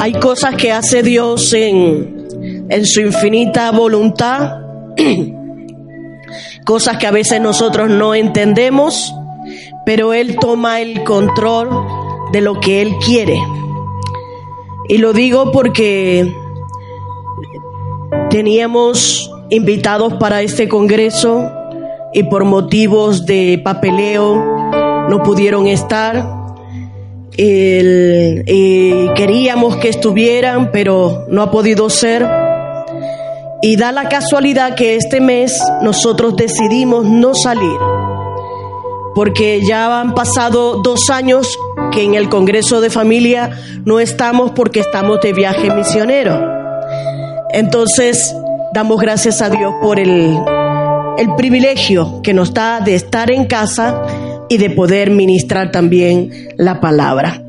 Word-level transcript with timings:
Hay 0.00 0.12
cosas 0.12 0.54
que 0.54 0.70
hace 0.70 1.02
Dios 1.02 1.52
en, 1.52 2.28
en 2.68 2.86
su 2.86 3.00
infinita 3.00 3.70
voluntad, 3.72 4.60
cosas 6.64 6.98
que 6.98 7.06
a 7.06 7.10
veces 7.10 7.40
nosotros 7.40 7.90
no 7.90 8.14
entendemos, 8.14 9.12
pero 9.84 10.14
Él 10.14 10.36
toma 10.36 10.80
el 10.80 11.02
control 11.02 11.68
de 12.32 12.40
lo 12.40 12.60
que 12.60 12.80
Él 12.82 12.94
quiere. 13.04 13.40
Y 14.88 14.98
lo 14.98 15.12
digo 15.12 15.50
porque 15.50 16.32
teníamos 18.30 19.30
invitados 19.50 20.14
para 20.14 20.42
este 20.42 20.68
congreso 20.68 21.50
y 22.12 22.22
por 22.24 22.44
motivos 22.44 23.26
de 23.26 23.60
papeleo 23.62 24.36
no 25.08 25.22
pudieron 25.24 25.66
estar 25.66 26.37
el, 27.36 28.44
eh, 28.46 29.10
queríamos 29.14 29.76
que 29.76 29.88
estuvieran, 29.88 30.70
pero 30.72 31.26
no 31.28 31.42
ha 31.42 31.50
podido 31.50 31.90
ser. 31.90 32.28
Y 33.60 33.76
da 33.76 33.92
la 33.92 34.08
casualidad 34.08 34.74
que 34.74 34.96
este 34.96 35.20
mes 35.20 35.60
nosotros 35.82 36.36
decidimos 36.36 37.04
no 37.04 37.34
salir, 37.34 37.78
porque 39.14 39.60
ya 39.66 40.00
han 40.00 40.14
pasado 40.14 40.80
dos 40.82 41.10
años 41.10 41.58
que 41.90 42.04
en 42.04 42.14
el 42.14 42.28
Congreso 42.28 42.80
de 42.80 42.90
Familia 42.90 43.50
no 43.84 43.98
estamos 43.98 44.52
porque 44.52 44.80
estamos 44.80 45.20
de 45.20 45.32
viaje 45.32 45.72
misionero. 45.72 46.40
Entonces, 47.50 48.34
damos 48.72 49.00
gracias 49.00 49.42
a 49.42 49.50
Dios 49.50 49.74
por 49.80 49.98
el, 49.98 50.38
el 51.18 51.34
privilegio 51.34 52.20
que 52.22 52.32
nos 52.32 52.54
da 52.54 52.80
de 52.80 52.94
estar 52.94 53.30
en 53.30 53.46
casa 53.46 54.02
y 54.48 54.58
de 54.58 54.70
poder 54.70 55.10
ministrar 55.10 55.70
también 55.70 56.48
la 56.56 56.80
palabra. 56.80 57.44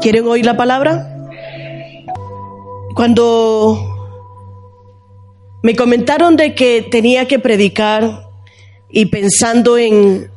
¿Quieren 0.00 0.26
oír 0.26 0.44
la 0.44 0.56
palabra? 0.56 1.08
Cuando 2.94 3.92
me 5.62 5.76
comentaron 5.76 6.36
de 6.36 6.54
que 6.54 6.82
tenía 6.82 7.28
que 7.28 7.38
predicar 7.38 8.28
y 8.90 9.06
pensando 9.06 9.78
en, 9.78 10.30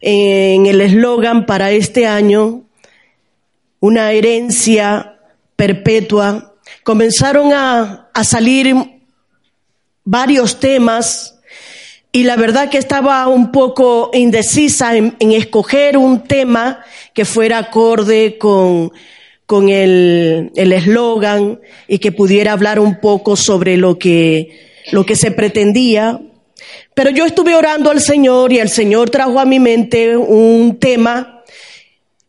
en 0.00 0.66
el 0.66 0.80
eslogan 0.80 1.46
para 1.46 1.70
este 1.70 2.06
año, 2.06 2.62
una 3.80 4.12
herencia 4.12 5.18
perpetua, 5.56 6.54
comenzaron 6.82 7.52
a, 7.52 8.10
a 8.12 8.24
salir 8.24 8.74
varios 10.04 10.60
temas 10.60 11.35
y 12.12 12.22
la 12.24 12.36
verdad 12.36 12.70
que 12.70 12.78
estaba 12.78 13.26
un 13.28 13.52
poco 13.52 14.10
indecisa 14.14 14.96
en, 14.96 15.14
escoger 15.18 15.98
un 15.98 16.24
tema 16.24 16.84
que 17.12 17.24
fuera 17.24 17.58
acorde 17.58 18.38
con, 18.38 18.92
con 19.44 19.68
el 19.68 20.50
eslogan 20.54 21.60
y 21.88 21.98
que 21.98 22.12
pudiera 22.12 22.52
hablar 22.52 22.80
un 22.80 23.00
poco 23.00 23.36
sobre 23.36 23.76
lo 23.76 23.98
que, 23.98 24.66
lo 24.92 25.04
que 25.04 25.16
se 25.16 25.30
pretendía. 25.30 26.20
Pero 26.94 27.10
yo 27.10 27.26
estuve 27.26 27.54
orando 27.54 27.90
al 27.90 28.00
Señor 28.00 28.52
y 28.52 28.58
el 28.58 28.70
Señor 28.70 29.10
trajo 29.10 29.38
a 29.38 29.44
mi 29.44 29.60
mente 29.60 30.16
un 30.16 30.78
tema. 30.78 31.42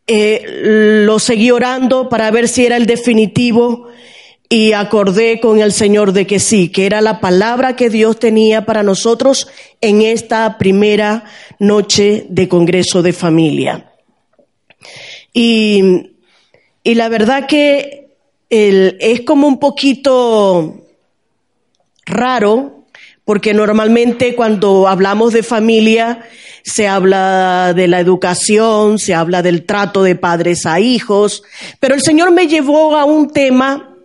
Eh, 0.06 0.42
lo 1.04 1.18
seguí 1.18 1.50
orando 1.50 2.08
para 2.08 2.30
ver 2.30 2.48
si 2.48 2.64
era 2.64 2.76
el 2.76 2.86
definitivo 2.86 3.88
y 4.50 4.72
acordé 4.72 5.40
con 5.40 5.60
el 5.60 5.72
Señor 5.72 6.12
de 6.12 6.26
que 6.26 6.38
sí, 6.38 6.70
que 6.70 6.86
era 6.86 7.00
la 7.02 7.20
palabra 7.20 7.76
que 7.76 7.90
Dios 7.90 8.18
tenía 8.18 8.64
para 8.64 8.82
nosotros 8.82 9.48
en 9.80 10.00
esta 10.00 10.56
primera 10.56 11.24
noche 11.58 12.26
de 12.30 12.48
Congreso 12.48 13.02
de 13.02 13.12
Familia. 13.12 13.92
Y, 15.34 16.12
la 16.84 17.10
verdad 17.10 17.46
que 17.46 18.08
es 18.48 19.20
como 19.20 19.46
un 19.46 19.60
poquito 19.60 20.86
raro, 22.06 22.86
porque 23.26 23.52
normalmente 23.52 24.34
cuando 24.34 24.88
hablamos 24.88 25.34
de 25.34 25.42
familia 25.42 26.24
se 26.62 26.88
habla 26.88 27.74
de 27.74 27.88
la 27.88 28.00
educación, 28.00 28.98
se 28.98 29.12
habla 29.12 29.42
del 29.42 29.66
trato 29.66 30.02
de 30.02 30.16
padres 30.16 30.64
a 30.64 30.80
hijos, 30.80 31.42
pero 31.78 31.94
el 31.94 32.00
Señor 32.00 32.30
me 32.30 32.46
llevó 32.46 32.96
a 32.96 33.04
un 33.04 33.30
tema 33.30 33.97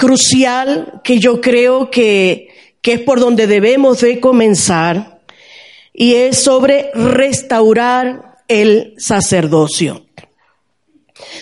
crucial 0.00 1.02
que 1.04 1.18
yo 1.18 1.42
creo 1.42 1.90
que, 1.90 2.48
que 2.80 2.94
es 2.94 3.00
por 3.00 3.20
donde 3.20 3.46
debemos 3.46 4.00
de 4.00 4.18
comenzar 4.18 5.20
y 5.92 6.14
es 6.14 6.42
sobre 6.42 6.90
restaurar 6.94 8.38
el 8.48 8.94
sacerdocio. 8.96 10.06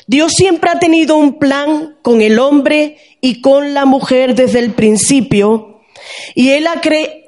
Dios 0.08 0.32
siempre 0.36 0.70
ha 0.70 0.80
tenido 0.80 1.16
un 1.16 1.38
plan 1.38 1.98
con 2.02 2.20
el 2.20 2.40
hombre 2.40 2.98
y 3.20 3.40
con 3.40 3.74
la 3.74 3.84
mujer 3.84 4.34
desde 4.34 4.58
el 4.58 4.72
principio 4.72 5.80
y 6.34 6.50
Él 6.50 6.66
ha, 6.66 6.80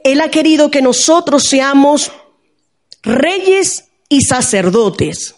él 0.04 0.20
ha 0.20 0.30
querido 0.30 0.70
que 0.70 0.82
nosotros 0.82 1.44
seamos 1.44 2.10
reyes 3.02 3.84
y 4.08 4.22
sacerdotes. 4.22 5.36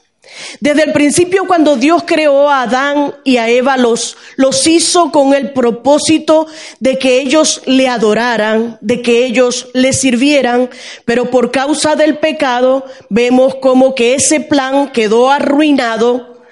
Desde 0.61 0.85
el 0.85 0.93
principio 0.93 1.47
cuando 1.47 1.77
Dios 1.77 2.05
creó 2.07 2.49
a 2.49 2.63
Adán 2.63 3.15
y 3.25 3.37
a 3.37 3.49
Eva 3.49 3.77
los, 3.77 4.17
los 4.37 4.67
hizo 4.67 5.11
con 5.11 5.35
el 5.35 5.53
propósito 5.53 6.47
de 6.81 6.99
que 6.99 7.21
ellos 7.21 7.63
le 7.67 7.89
adoraran, 7.89 8.79
de 8.81 9.03
que 9.03 9.25
ellos 9.25 9.69
le 9.75 9.93
sirvieran, 9.93 10.71
pero 11.05 11.31
por 11.31 11.51
causa 11.51 11.97
del 11.97 12.19
pecado 12.19 12.85
vemos 13.09 13.57
como 13.57 13.95
que 13.95 14.15
ese 14.15 14.41
plan 14.41 14.91
quedó 14.93 15.31
arruinado 15.31 16.43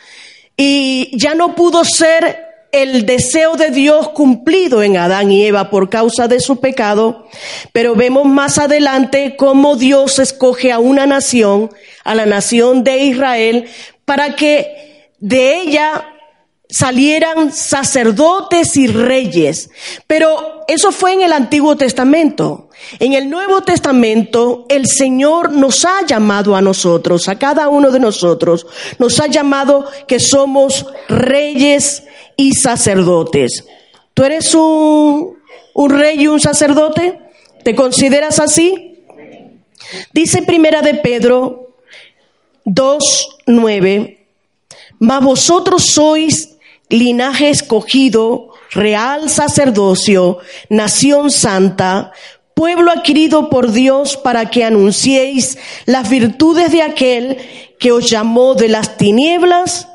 y 0.57 1.17
ya 1.17 1.35
no 1.35 1.55
pudo 1.55 1.85
ser 1.85 2.50
el 2.73 3.05
deseo 3.05 3.57
de 3.57 3.71
Dios 3.71 4.11
cumplido 4.11 4.83
en 4.83 4.97
Adán 4.97 5.33
y 5.33 5.45
Eva 5.45 5.71
por 5.71 5.91
causa 5.91 6.29
de 6.29 6.41
su 6.41 6.61
pecado, 6.61 7.27
pero 7.73 7.95
vemos 7.95 8.27
más 8.27 8.59
adelante 8.59 9.37
cómo 9.37 9.77
Dios 9.77 10.19
escoge 10.19 10.71
a 10.73 10.79
una 10.79 11.07
nación, 11.07 11.71
a 12.05 12.15
la 12.15 12.27
nación 12.27 12.85
de 12.85 12.99
Israel, 12.99 13.69
para 14.05 14.37
que 14.37 15.11
de 15.19 15.61
ella 15.61 16.07
salieran 16.69 17.53
sacerdotes 17.53 18.77
y 18.77 18.87
reyes. 18.87 19.71
Pero 20.07 20.65
eso 20.69 20.93
fue 20.93 21.15
en 21.15 21.23
el 21.23 21.33
Antiguo 21.33 21.77
Testamento. 21.77 22.69
En 22.99 23.13
el 23.13 23.29
Nuevo 23.29 23.63
Testamento, 23.63 24.67
el 24.69 24.87
Señor 24.87 25.53
nos 25.53 25.85
ha 25.85 26.07
llamado 26.07 26.57
a 26.57 26.63
nosotros, 26.63 27.29
a 27.29 27.39
cada 27.39 27.69
uno 27.69 27.91
de 27.91 28.01
nosotros, 28.01 28.67
nos 28.99 29.21
ha 29.21 29.27
llamado 29.27 29.87
que 30.07 30.19
somos 30.19 30.87
reyes 31.09 32.05
y 32.41 32.55
sacerdotes. 32.55 33.67
¿Tú 34.15 34.25
eres 34.25 34.55
un, 34.55 35.37
un 35.75 35.91
rey 35.91 36.23
y 36.23 36.27
un 36.27 36.41
sacerdote? 36.41 37.19
¿Te 37.63 37.75
consideras 37.75 38.41
así? 38.41 39.03
Dice 40.15 40.41
Primera 40.41 40.81
de 40.81 40.95
Pedro 40.95 41.77
2.9, 42.65 44.19
mas 44.99 45.23
vosotros 45.23 45.85
sois 45.93 46.57
linaje 46.89 47.51
escogido, 47.51 48.49
real 48.71 49.29
sacerdocio, 49.29 50.39
nación 50.71 51.31
santa, 51.31 52.13
pueblo 52.55 52.91
adquirido 52.91 53.51
por 53.51 53.71
Dios 53.73 54.17
para 54.17 54.49
que 54.49 54.65
anunciéis 54.65 55.59
las 55.85 56.09
virtudes 56.09 56.73
de 56.73 56.83
aquel 56.83 57.37
que 57.79 57.93
os 57.93 58.11
llamó 58.11 58.55
de 58.55 58.69
las 58.69 58.97
tinieblas 58.97 59.89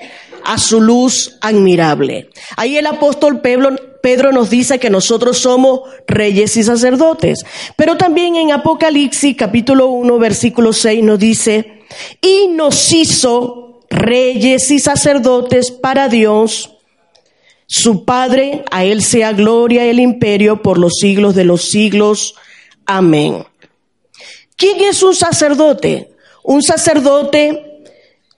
a 0.45 0.57
su 0.57 0.79
luz 0.79 1.37
admirable. 1.41 2.29
Ahí 2.55 2.77
el 2.77 2.87
apóstol 2.87 3.41
Pedro, 3.41 4.31
nos 4.31 4.49
dice 4.49 4.79
que 4.79 4.89
nosotros 4.89 5.39
somos 5.39 5.81
reyes 6.07 6.55
y 6.55 6.63
sacerdotes. 6.63 7.43
Pero 7.75 7.97
también 7.97 8.35
en 8.35 8.51
Apocalipsis 8.51 9.35
capítulo 9.35 9.87
1 9.87 10.19
versículo 10.19 10.71
6 10.71 11.03
nos 11.03 11.19
dice, 11.19 11.81
y 12.21 12.47
nos 12.49 12.93
hizo 12.93 13.81
reyes 13.89 14.69
y 14.71 14.79
sacerdotes 14.79 15.71
para 15.71 16.07
Dios, 16.07 16.71
su 17.67 18.05
Padre, 18.05 18.63
a 18.69 18.85
Él 18.85 19.01
sea 19.01 19.33
gloria 19.33 19.85
el 19.85 19.99
imperio 19.99 20.61
por 20.61 20.77
los 20.77 20.93
siglos 20.99 21.33
de 21.33 21.45
los 21.45 21.69
siglos. 21.69 22.35
Amén. 22.85 23.45
¿Quién 24.55 24.81
es 24.81 25.01
un 25.01 25.15
sacerdote? 25.15 26.11
Un 26.43 26.61
sacerdote 26.61 27.74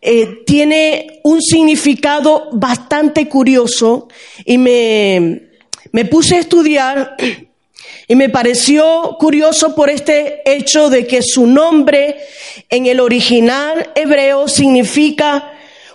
eh, 0.01 0.43
tiene 0.45 1.19
un 1.23 1.41
significado 1.41 2.49
bastante 2.51 3.27
curioso 3.27 4.07
y 4.45 4.57
me, 4.57 5.49
me 5.91 6.05
puse 6.05 6.35
a 6.35 6.39
estudiar 6.39 7.17
y 8.07 8.15
me 8.15 8.29
pareció 8.29 9.17
curioso 9.19 9.73
por 9.75 9.89
este 9.89 10.41
hecho 10.45 10.89
de 10.89 11.07
que 11.07 11.21
su 11.23 11.47
nombre 11.47 12.17
en 12.69 12.85
el 12.85 12.99
original 12.99 13.91
hebreo 13.95 14.47
significa 14.47 15.51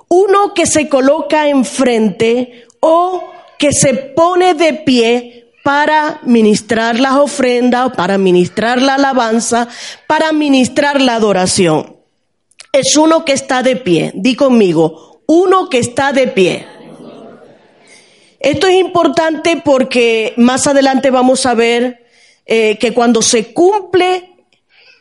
uno 0.08 0.52
que 0.52 0.66
se 0.66 0.88
coloca 0.88 1.48
enfrente 1.48 2.66
o 2.80 3.32
que 3.58 3.72
se 3.72 3.94
pone 3.94 4.54
de 4.54 4.74
pie 4.74 5.52
para 5.62 6.20
ministrar 6.24 6.98
las 6.98 7.12
ofrendas, 7.12 7.92
para 7.96 8.18
ministrar 8.18 8.82
la 8.82 8.96
alabanza, 8.96 9.68
para 10.08 10.32
ministrar 10.32 11.00
la 11.00 11.14
adoración 11.14 12.01
es 12.72 12.96
uno 12.96 13.24
que 13.24 13.32
está 13.32 13.62
de 13.62 13.76
pie. 13.76 14.12
Di 14.14 14.34
conmigo, 14.34 15.22
uno 15.26 15.68
que 15.68 15.78
está 15.78 16.12
de 16.12 16.28
pie. 16.28 16.66
Esto 18.40 18.66
es 18.66 18.74
importante 18.74 19.60
porque 19.62 20.32
más 20.36 20.66
adelante 20.66 21.10
vamos 21.10 21.46
a 21.46 21.54
ver 21.54 22.06
eh, 22.46 22.78
que 22.78 22.92
cuando 22.92 23.22
se 23.22 23.52
cumple 23.52 24.30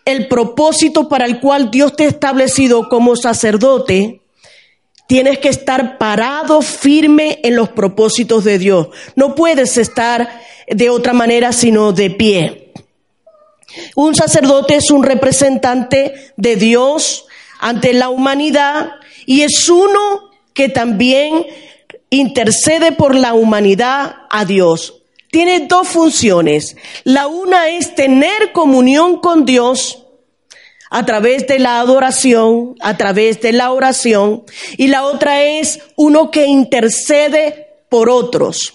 el 0.06 0.28
propósito 0.28 1.08
para 1.08 1.26
el 1.26 1.40
cual 1.40 1.72
Dios 1.72 1.96
te 1.96 2.04
ha 2.04 2.10
establecido 2.10 2.90
como 2.90 3.16
sacerdote, 3.16 4.22
tienes 5.08 5.40
que 5.40 5.50
estar 5.50 5.98
parado 5.98 6.62
firme 6.62 7.40
en 7.44 7.56
los 7.56 7.70
propósitos 7.70 8.44
de 8.44 8.60
Dios. 8.60 8.90
No 9.16 9.34
puedes 9.34 9.78
estar 9.78 10.42
de 10.68 10.90
otra 10.90 11.14
manera 11.14 11.54
sino 11.54 11.94
de 11.94 12.10
pie. 12.10 12.74
Un 13.96 14.14
sacerdote 14.14 14.76
es 14.76 14.92
un 14.92 15.04
representante 15.04 16.34
de 16.36 16.56
Dios 16.58 17.26
ante 17.62 17.94
la 17.94 18.10
humanidad 18.10 18.96
y 19.26 19.44
es 19.44 19.70
uno 19.70 20.32
que 20.54 20.68
también 20.68 21.46
intercede 22.10 22.92
por 22.92 23.16
la 23.16 23.34
humanidad 23.34 24.16
a 24.30 24.44
Dios. 24.44 25.04
Tiene 25.30 25.62
dos 25.62 25.88
funciones. 25.88 26.76
La 27.06 27.28
una 27.28 27.70
es 27.70 27.96
tener 27.96 28.52
comunión 28.52 29.22
con 29.22 29.46
Dios 29.46 30.04
a 30.90 31.06
través 31.06 31.48
de 31.48 31.60
la 31.60 31.80
adoración, 31.80 32.76
a 32.82 32.98
través 32.98 33.40
de 33.40 33.54
la 33.54 33.72
oración, 33.72 34.44
y 34.76 34.88
la 34.88 35.06
otra 35.06 35.44
es 35.44 35.80
uno 35.96 36.32
que 36.32 36.48
intercede 36.48 37.78
por 37.88 38.10
otros. 38.10 38.74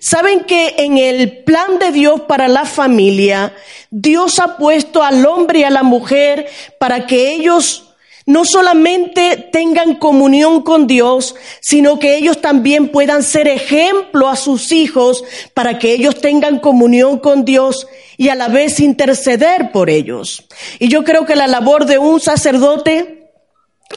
Saben 0.00 0.40
que 0.40 0.74
en 0.78 0.98
el 0.98 1.44
plan 1.44 1.78
de 1.78 1.92
Dios 1.92 2.22
para 2.22 2.48
la 2.48 2.64
familia, 2.64 3.54
Dios 3.90 4.40
ha 4.40 4.56
puesto 4.56 5.04
al 5.04 5.24
hombre 5.24 5.60
y 5.60 5.64
a 5.64 5.70
la 5.70 5.84
mujer 5.84 6.48
para 6.80 7.06
que 7.06 7.30
ellos 7.32 7.91
no 8.26 8.44
solamente 8.44 9.48
tengan 9.50 9.96
comunión 9.96 10.62
con 10.62 10.86
Dios, 10.86 11.34
sino 11.60 11.98
que 11.98 12.16
ellos 12.16 12.40
también 12.40 12.88
puedan 12.88 13.22
ser 13.22 13.48
ejemplo 13.48 14.28
a 14.28 14.36
sus 14.36 14.72
hijos 14.72 15.24
para 15.54 15.78
que 15.78 15.92
ellos 15.92 16.20
tengan 16.20 16.60
comunión 16.60 17.18
con 17.18 17.44
Dios 17.44 17.86
y 18.16 18.28
a 18.28 18.34
la 18.34 18.48
vez 18.48 18.80
interceder 18.80 19.72
por 19.72 19.90
ellos. 19.90 20.46
Y 20.78 20.88
yo 20.88 21.04
creo 21.04 21.26
que 21.26 21.36
la 21.36 21.46
labor 21.46 21.86
de 21.86 21.98
un 21.98 22.20
sacerdote, 22.20 23.30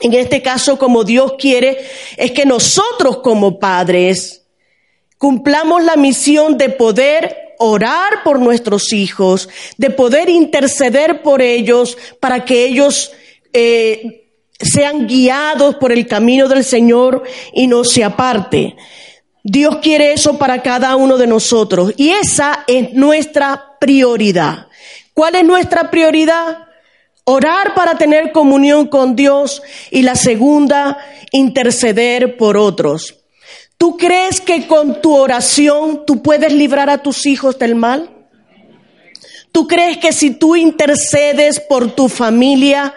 en 0.01 0.13
este 0.13 0.41
caso 0.41 0.77
como 0.77 1.03
Dios 1.03 1.33
quiere, 1.37 1.85
es 2.17 2.31
que 2.31 2.45
nosotros 2.45 3.17
como 3.17 3.59
padres 3.59 4.43
cumplamos 5.17 5.83
la 5.83 5.95
misión 5.95 6.57
de 6.57 6.69
poder 6.69 7.45
orar 7.57 8.23
por 8.23 8.39
nuestros 8.39 8.91
hijos, 8.91 9.49
de 9.77 9.89
poder 9.89 10.29
interceder 10.29 11.21
por 11.21 11.41
ellos 11.41 11.97
para 12.19 12.45
que 12.45 12.65
ellos 12.65 13.11
eh, 13.57 14.31
sean 14.59 15.07
guiados 15.07 15.75
por 15.75 15.93
el 15.93 16.05
camino 16.07 16.49
del 16.49 16.65
Señor 16.65 17.23
y 17.53 17.67
no 17.67 17.85
se 17.85 18.03
aparte. 18.03 18.75
Dios 19.43 19.77
quiere 19.81 20.11
eso 20.11 20.37
para 20.37 20.61
cada 20.61 20.95
uno 20.97 21.17
de 21.17 21.27
nosotros 21.27 21.93
y 21.95 22.09
esa 22.09 22.65
es 22.67 22.93
nuestra 22.93 23.77
prioridad. 23.79 24.67
¿Cuál 25.13 25.35
es 25.35 25.45
nuestra 25.45 25.89
prioridad? 25.89 26.65
Orar 27.23 27.73
para 27.75 27.97
tener 27.97 28.33
comunión 28.33 28.87
con 28.87 29.15
Dios 29.15 29.61
y 29.89 30.01
la 30.01 30.15
segunda, 30.15 30.97
interceder 31.31 32.35
por 32.35 32.57
otros. 32.57 33.15
¿Tú 33.77 33.95
crees 33.95 34.41
que 34.41 34.67
con 34.67 35.01
tu 35.01 35.15
oración 35.15 36.05
tú 36.05 36.21
puedes 36.21 36.51
librar 36.51 36.89
a 36.89 36.97
tus 36.97 37.25
hijos 37.25 37.57
del 37.57 37.75
mal? 37.75 38.09
¿Tú 39.51 39.67
crees 39.67 39.97
que 39.99 40.11
si 40.11 40.31
tú 40.31 40.57
intercedes 40.57 41.61
por 41.61 41.95
tu 41.95 42.09
familia, 42.09 42.93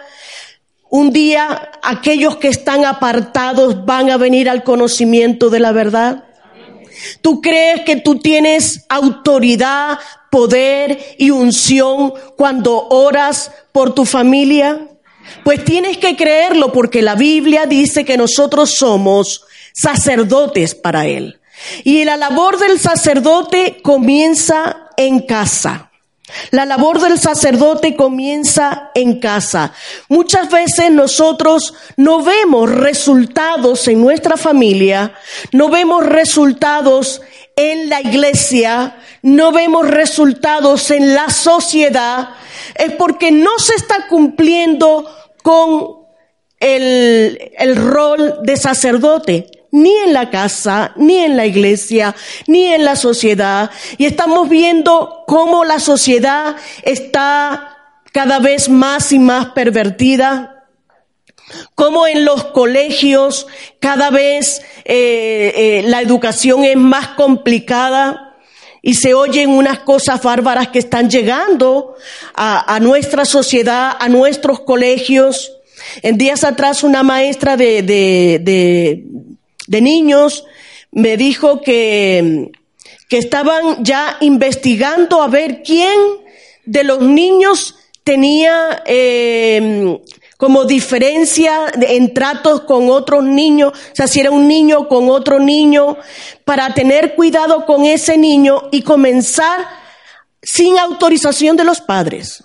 un 0.89 1.13
día 1.13 1.71
aquellos 1.83 2.37
que 2.37 2.47
están 2.47 2.85
apartados 2.85 3.85
van 3.85 4.09
a 4.09 4.17
venir 4.17 4.49
al 4.49 4.63
conocimiento 4.63 5.49
de 5.49 5.59
la 5.59 5.71
verdad. 5.71 6.25
¿Tú 7.21 7.41
crees 7.41 7.81
que 7.81 7.95
tú 7.95 8.19
tienes 8.19 8.85
autoridad, 8.89 9.99
poder 10.31 11.15
y 11.17 11.29
unción 11.29 12.13
cuando 12.35 12.87
oras 12.89 13.51
por 13.71 13.93
tu 13.93 14.05
familia? 14.05 14.87
Pues 15.43 15.63
tienes 15.63 15.97
que 15.97 16.15
creerlo 16.15 16.73
porque 16.73 17.01
la 17.01 17.15
Biblia 17.15 17.65
dice 17.65 18.03
que 18.03 18.17
nosotros 18.17 18.75
somos 18.75 19.45
sacerdotes 19.73 20.75
para 20.75 21.05
Él. 21.05 21.39
Y 21.83 22.03
la 22.03 22.17
labor 22.17 22.57
del 22.57 22.79
sacerdote 22.79 23.79
comienza 23.83 24.89
en 24.97 25.19
casa. 25.21 25.88
La 26.51 26.65
labor 26.65 26.99
del 27.01 27.19
sacerdote 27.19 27.95
comienza 27.95 28.91
en 28.95 29.19
casa. 29.19 29.73
Muchas 30.07 30.49
veces 30.49 30.91
nosotros 30.91 31.73
no 31.97 32.23
vemos 32.23 32.69
resultados 32.69 33.87
en 33.87 34.01
nuestra 34.01 34.37
familia, 34.37 35.13
no 35.51 35.69
vemos 35.69 36.05
resultados 36.05 37.21
en 37.55 37.89
la 37.89 38.01
iglesia, 38.01 38.97
no 39.21 39.51
vemos 39.51 39.87
resultados 39.87 40.91
en 40.91 41.13
la 41.13 41.29
sociedad, 41.29 42.29
es 42.75 42.93
porque 42.93 43.31
no 43.31 43.57
se 43.59 43.75
está 43.75 44.07
cumpliendo 44.07 45.13
con 45.43 45.99
el, 46.59 47.51
el 47.57 47.75
rol 47.75 48.39
de 48.43 48.57
sacerdote 48.57 49.58
ni 49.71 49.95
en 49.97 50.13
la 50.13 50.29
casa, 50.29 50.93
ni 50.95 51.17
en 51.17 51.37
la 51.37 51.45
iglesia, 51.45 52.15
ni 52.47 52.65
en 52.65 52.85
la 52.85 52.95
sociedad. 52.95 53.69
Y 53.97 54.05
estamos 54.05 54.49
viendo 54.49 55.23
cómo 55.27 55.65
la 55.65 55.79
sociedad 55.79 56.55
está 56.83 57.77
cada 58.11 58.39
vez 58.39 58.69
más 58.69 59.11
y 59.11 59.19
más 59.19 59.47
pervertida, 59.47 60.65
cómo 61.75 62.07
en 62.07 62.25
los 62.25 62.45
colegios 62.45 63.47
cada 63.79 64.09
vez 64.09 64.61
eh, 64.85 65.53
eh, 65.55 65.83
la 65.85 66.01
educación 66.01 66.63
es 66.63 66.75
más 66.75 67.09
complicada 67.09 68.35
y 68.81 68.95
se 68.95 69.13
oyen 69.13 69.49
unas 69.49 69.79
cosas 69.79 70.21
bárbaras 70.21 70.69
que 70.69 70.79
están 70.79 71.09
llegando 71.09 71.95
a, 72.33 72.79
nuestra 72.81 73.25
sociedad, 73.25 73.91
a 73.99 74.07
nuestros 74.07 74.61
colegios. 74.61 75.51
En 76.01 76.17
días 76.17 76.43
atrás 76.43 76.83
una 76.83 77.03
maestra 77.03 77.57
de, 77.57 77.81
de 77.81 79.03
niños 79.69 80.45
me 80.91 81.17
dijo 81.17 81.61
que, 81.61 82.51
que 83.07 83.17
estaban 83.17 83.83
ya 83.83 84.17
investigando 84.21 85.21
a 85.21 85.27
ver 85.27 85.61
quién 85.63 85.99
de 86.65 86.83
los 86.83 87.01
niños 87.01 87.75
tenía 88.03 88.83
eh, 88.85 89.99
como 90.37 90.65
diferencia 90.65 91.65
en 91.81 92.13
tratos 92.13 92.61
con 92.61 92.89
otros 92.89 93.23
niños, 93.23 93.73
o 93.73 93.95
sea, 93.95 94.07
si 94.07 94.21
era 94.21 94.31
un 94.31 94.47
niño 94.47 94.87
con 94.87 95.09
otro 95.09 95.39
niño, 95.39 95.97
para 96.45 96.73
tener 96.73 97.15
cuidado 97.15 97.65
con 97.65 97.85
ese 97.85 98.17
niño 98.17 98.63
y 98.71 98.81
comenzar 98.81 99.67
sin 100.41 100.79
autorización 100.79 101.57
de 101.57 101.65
los 101.65 101.81
padres 101.81 102.41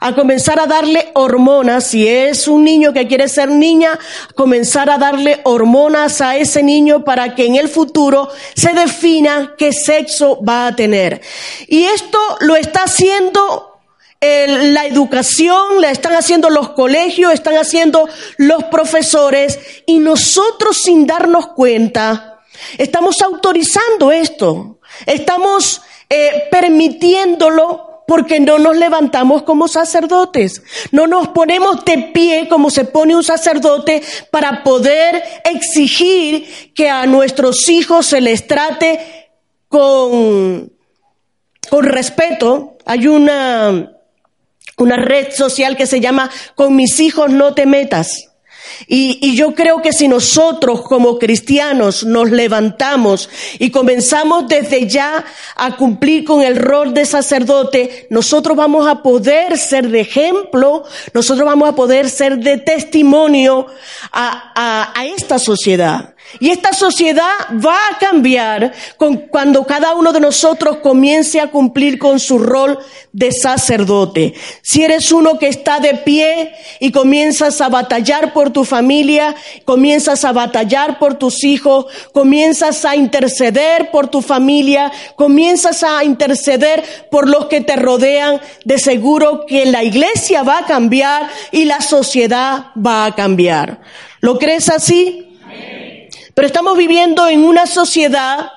a 0.00 0.14
comenzar 0.14 0.58
a 0.58 0.66
darle 0.66 1.10
hormonas, 1.14 1.84
si 1.84 2.08
es 2.08 2.48
un 2.48 2.64
niño 2.64 2.92
que 2.92 3.06
quiere 3.06 3.28
ser 3.28 3.50
niña, 3.50 3.98
comenzar 4.34 4.88
a 4.88 4.98
darle 4.98 5.40
hormonas 5.44 6.20
a 6.22 6.36
ese 6.36 6.62
niño 6.62 7.04
para 7.04 7.34
que 7.34 7.46
en 7.46 7.56
el 7.56 7.68
futuro 7.68 8.30
se 8.54 8.72
defina 8.72 9.54
qué 9.58 9.72
sexo 9.72 10.42
va 10.42 10.66
a 10.66 10.74
tener. 10.74 11.20
Y 11.68 11.84
esto 11.84 12.18
lo 12.40 12.56
está 12.56 12.84
haciendo 12.84 13.78
la 14.20 14.86
educación, 14.86 15.80
la 15.80 15.90
están 15.90 16.14
haciendo 16.14 16.50
los 16.50 16.70
colegios, 16.70 17.32
están 17.32 17.56
haciendo 17.56 18.08
los 18.36 18.64
profesores 18.64 19.58
y 19.86 19.98
nosotros 19.98 20.78
sin 20.82 21.06
darnos 21.06 21.48
cuenta 21.48 22.42
estamos 22.76 23.22
autorizando 23.22 24.12
esto, 24.12 24.78
estamos 25.06 25.80
eh, 26.10 26.48
permitiéndolo 26.50 27.89
porque 28.10 28.40
no 28.40 28.58
nos 28.58 28.76
levantamos 28.76 29.44
como 29.44 29.68
sacerdotes, 29.68 30.64
no 30.90 31.06
nos 31.06 31.28
ponemos 31.28 31.84
de 31.84 32.10
pie 32.12 32.48
como 32.48 32.68
se 32.68 32.84
pone 32.84 33.14
un 33.14 33.22
sacerdote 33.22 34.02
para 34.32 34.64
poder 34.64 35.22
exigir 35.44 36.72
que 36.74 36.90
a 36.90 37.06
nuestros 37.06 37.68
hijos 37.68 38.06
se 38.06 38.20
les 38.20 38.48
trate 38.48 39.30
con, 39.68 40.72
con 41.70 41.84
respeto. 41.84 42.78
Hay 42.84 43.06
una, 43.06 43.92
una 44.76 44.96
red 44.96 45.32
social 45.32 45.76
que 45.76 45.86
se 45.86 46.00
llama 46.00 46.32
Con 46.56 46.74
mis 46.74 46.98
hijos 46.98 47.30
no 47.30 47.54
te 47.54 47.64
metas. 47.64 48.29
Y, 48.86 49.34
yo 49.34 49.54
creo 49.54 49.80
que 49.80 49.92
si 49.92 50.08
nosotros 50.08 50.82
como 50.82 51.18
cristianos 51.18 52.04
nos 52.04 52.30
levantamos 52.30 53.28
y 53.58 53.70
comenzamos 53.70 54.48
desde 54.48 54.86
ya 54.86 55.24
a 55.56 55.76
cumplir 55.76 56.24
con 56.24 56.42
el 56.42 56.56
rol 56.56 56.92
de 56.92 57.06
sacerdote, 57.06 58.06
nosotros 58.10 58.56
vamos 58.56 58.86
a 58.86 59.02
poder 59.02 59.56
ser 59.56 59.88
de 59.88 60.00
ejemplo, 60.00 60.84
nosotros 61.14 61.46
vamos 61.46 61.68
a 61.68 61.74
poder 61.74 62.08
ser 62.10 62.38
de 62.38 62.58
testimonio 62.58 63.66
a, 64.12 64.92
a 64.94 65.06
esta 65.06 65.38
sociedad. 65.38 66.14
Y 66.38 66.50
esta 66.50 66.72
sociedad 66.72 67.30
va 67.52 67.76
a 67.90 67.98
cambiar 67.98 68.72
con, 68.96 69.16
cuando 69.16 69.64
cada 69.64 69.94
uno 69.94 70.12
de 70.12 70.20
nosotros 70.20 70.76
comience 70.76 71.40
a 71.40 71.50
cumplir 71.50 71.98
con 71.98 72.20
su 72.20 72.38
rol 72.38 72.78
de 73.12 73.32
sacerdote. 73.32 74.34
Si 74.62 74.84
eres 74.84 75.10
uno 75.10 75.38
que 75.38 75.48
está 75.48 75.80
de 75.80 75.94
pie 75.94 76.52
y 76.78 76.92
comienzas 76.92 77.60
a 77.60 77.68
batallar 77.68 78.32
por 78.32 78.50
tu 78.50 78.64
familia, 78.64 79.34
comienzas 79.64 80.24
a 80.24 80.32
batallar 80.32 80.98
por 80.98 81.14
tus 81.14 81.42
hijos, 81.42 81.86
comienzas 82.12 82.84
a 82.84 82.94
interceder 82.94 83.90
por 83.90 84.08
tu 84.08 84.22
familia, 84.22 84.92
comienzas 85.16 85.82
a 85.82 86.04
interceder 86.04 86.84
por 87.10 87.28
los 87.28 87.46
que 87.46 87.60
te 87.60 87.76
rodean, 87.76 88.40
de 88.64 88.78
seguro 88.78 89.46
que 89.46 89.66
la 89.66 89.82
iglesia 89.82 90.42
va 90.42 90.58
a 90.58 90.66
cambiar 90.66 91.28
y 91.50 91.64
la 91.64 91.80
sociedad 91.80 92.66
va 92.76 93.06
a 93.06 93.14
cambiar. 93.14 93.80
¿Lo 94.20 94.38
crees 94.38 94.68
así? 94.68 95.26
Pero 96.40 96.46
estamos 96.46 96.78
viviendo 96.78 97.28
en 97.28 97.44
una 97.44 97.66
sociedad 97.66 98.50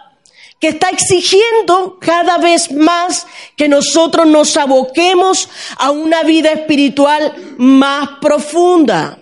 que 0.57 0.69
está 0.69 0.87
exigiendo 0.87 1.97
cada 1.99 2.37
vez 2.37 2.71
más 2.71 3.27
que 3.57 3.67
nosotros 3.67 4.25
nos 4.25 4.55
aboquemos 4.55 5.49
a 5.75 5.91
una 5.91 6.23
vida 6.23 6.53
espiritual 6.53 7.35
más 7.57 8.07
profunda. 8.21 9.19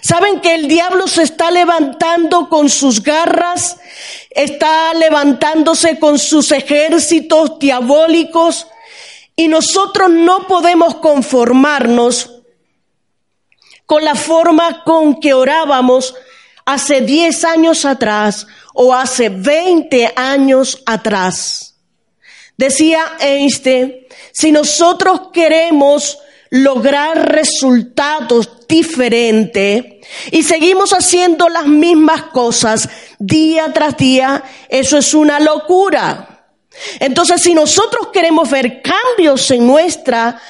Saben 0.00 0.40
que 0.40 0.54
el 0.54 0.66
diablo 0.66 1.08
se 1.08 1.24
está 1.24 1.50
levantando 1.50 2.48
con 2.48 2.70
sus 2.70 3.02
garras, 3.02 3.76
está 4.30 4.94
levantándose 4.94 5.98
con 5.98 6.18
sus 6.18 6.52
ejércitos 6.52 7.58
diabólicos 7.58 8.66
y 9.36 9.46
nosotros 9.46 10.08
no 10.08 10.46
podemos 10.46 10.94
conformarnos 10.94 12.30
con 13.84 14.02
la 14.02 14.14
forma 14.14 14.84
con 14.84 15.20
que 15.20 15.34
orábamos 15.34 16.14
hace 16.72 17.00
10 17.00 17.44
años 17.44 17.84
atrás 17.84 18.46
o 18.74 18.94
hace 18.94 19.28
20 19.28 20.12
años 20.16 20.82
atrás. 20.86 21.76
Decía 22.56 23.00
Einstein, 23.20 24.06
si 24.32 24.52
nosotros 24.52 25.30
queremos 25.32 26.18
lograr 26.50 27.32
resultados 27.32 28.66
diferentes 28.68 29.84
y 30.30 30.42
seguimos 30.42 30.92
haciendo 30.92 31.48
las 31.48 31.66
mismas 31.66 32.24
cosas 32.24 32.88
día 33.18 33.72
tras 33.72 33.96
día, 33.96 34.44
eso 34.68 34.98
es 34.98 35.14
una 35.14 35.40
locura. 35.40 36.30
Entonces, 36.98 37.42
si 37.42 37.54
nosotros 37.54 38.08
queremos 38.12 38.50
ver 38.50 38.82
cambios 38.82 39.50
en 39.50 39.66
nuestra 39.66 40.40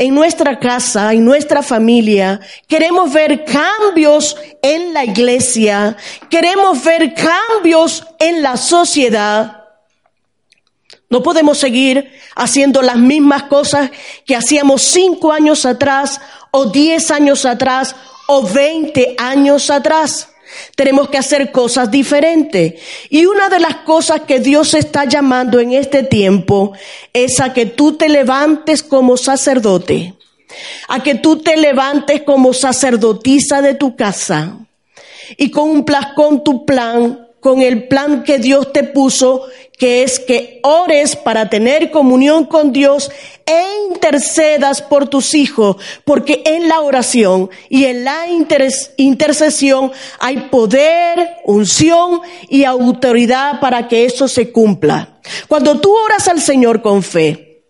en 0.00 0.14
nuestra 0.14 0.58
casa, 0.58 1.12
en 1.12 1.26
nuestra 1.26 1.62
familia, 1.62 2.40
queremos 2.66 3.12
ver 3.12 3.44
cambios 3.44 4.34
en 4.62 4.94
la 4.94 5.04
iglesia, 5.04 5.94
queremos 6.30 6.82
ver 6.82 7.12
cambios 7.12 8.06
en 8.18 8.40
la 8.40 8.56
sociedad. 8.56 9.64
No 11.10 11.22
podemos 11.22 11.58
seguir 11.58 12.18
haciendo 12.34 12.80
las 12.80 12.96
mismas 12.96 13.42
cosas 13.42 13.90
que 14.24 14.34
hacíamos 14.34 14.80
cinco 14.80 15.32
años 15.32 15.66
atrás, 15.66 16.18
o 16.50 16.64
diez 16.64 17.10
años 17.10 17.44
atrás, 17.44 17.94
o 18.26 18.42
veinte 18.42 19.14
años 19.18 19.68
atrás. 19.68 20.30
Tenemos 20.74 21.08
que 21.08 21.18
hacer 21.18 21.52
cosas 21.52 21.90
diferentes. 21.90 22.74
Y 23.08 23.26
una 23.26 23.48
de 23.48 23.60
las 23.60 23.76
cosas 23.76 24.22
que 24.22 24.40
Dios 24.40 24.74
está 24.74 25.04
llamando 25.04 25.60
en 25.60 25.72
este 25.72 26.02
tiempo 26.02 26.72
es 27.12 27.40
a 27.40 27.52
que 27.52 27.66
tú 27.66 27.96
te 27.96 28.08
levantes 28.08 28.82
como 28.82 29.16
sacerdote, 29.16 30.14
a 30.88 31.02
que 31.02 31.14
tú 31.14 31.38
te 31.38 31.56
levantes 31.56 32.22
como 32.22 32.52
sacerdotisa 32.52 33.62
de 33.62 33.74
tu 33.74 33.96
casa 33.96 34.56
y 35.36 35.50
cumplas 35.50 36.12
con 36.14 36.42
tu 36.42 36.64
plan, 36.64 37.28
con 37.40 37.62
el 37.62 37.88
plan 37.88 38.22
que 38.22 38.38
Dios 38.38 38.72
te 38.72 38.84
puso 38.84 39.46
que 39.80 40.02
es 40.02 40.20
que 40.20 40.60
ores 40.62 41.16
para 41.16 41.48
tener 41.48 41.90
comunión 41.90 42.44
con 42.44 42.70
Dios 42.70 43.10
e 43.46 43.64
intercedas 43.90 44.82
por 44.82 45.08
tus 45.08 45.32
hijos, 45.34 45.76
porque 46.04 46.42
en 46.44 46.68
la 46.68 46.80
oración 46.80 47.48
y 47.70 47.86
en 47.86 48.04
la 48.04 48.26
intercesión 48.98 49.90
hay 50.18 50.36
poder, 50.50 51.38
unción 51.46 52.20
y 52.50 52.64
autoridad 52.64 53.58
para 53.58 53.88
que 53.88 54.04
eso 54.04 54.28
se 54.28 54.52
cumpla. 54.52 55.18
Cuando 55.48 55.80
tú 55.80 55.94
oras 55.96 56.28
al 56.28 56.42
Señor 56.42 56.82
con 56.82 57.02
fe, 57.02 57.64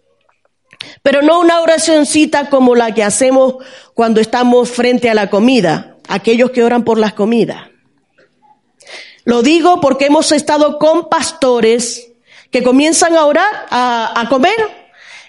pero 1.05 1.23
no 1.23 1.41
una 1.41 1.61
oracioncita 1.61 2.50
como 2.50 2.75
la 2.75 2.93
que 2.93 3.05
hacemos 3.05 3.55
cuando 3.95 4.21
estamos 4.21 4.69
frente 4.69 5.09
a 5.11 5.15
la 5.15 5.31
comida, 5.31 5.97
aquellos 6.09 6.50
que 6.50 6.65
oran 6.65 6.85
por 6.85 6.99
las 6.99 7.12
comidas. 7.12 7.70
Lo 9.31 9.43
digo 9.43 9.81
porque 9.81 10.07
hemos 10.07 10.33
estado 10.33 10.77
con 10.77 11.09
pastores 11.09 12.11
que 12.51 12.65
comienzan 12.65 13.15
a 13.15 13.27
orar, 13.27 13.69
a, 13.71 14.27
comer, 14.29 14.57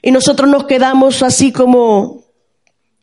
y 0.02 0.10
nosotros 0.10 0.50
nos 0.50 0.66
quedamos 0.66 1.22
así 1.22 1.52
como, 1.52 2.24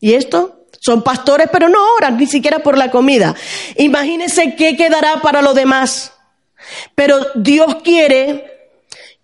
¿y 0.01 0.15
esto? 0.15 0.65
Son 0.81 1.01
pastores, 1.01 1.47
pero 1.53 1.69
no 1.69 1.79
oran 1.95 2.17
ni 2.17 2.27
siquiera 2.27 2.59
por 2.59 2.77
la 2.77 2.91
comida. 2.91 3.33
Imagínense 3.77 4.57
qué 4.57 4.75
quedará 4.75 5.21
para 5.21 5.41
los 5.41 5.55
demás. 5.55 6.11
Pero 6.95 7.27
Dios 7.33 7.77
quiere 7.81 8.73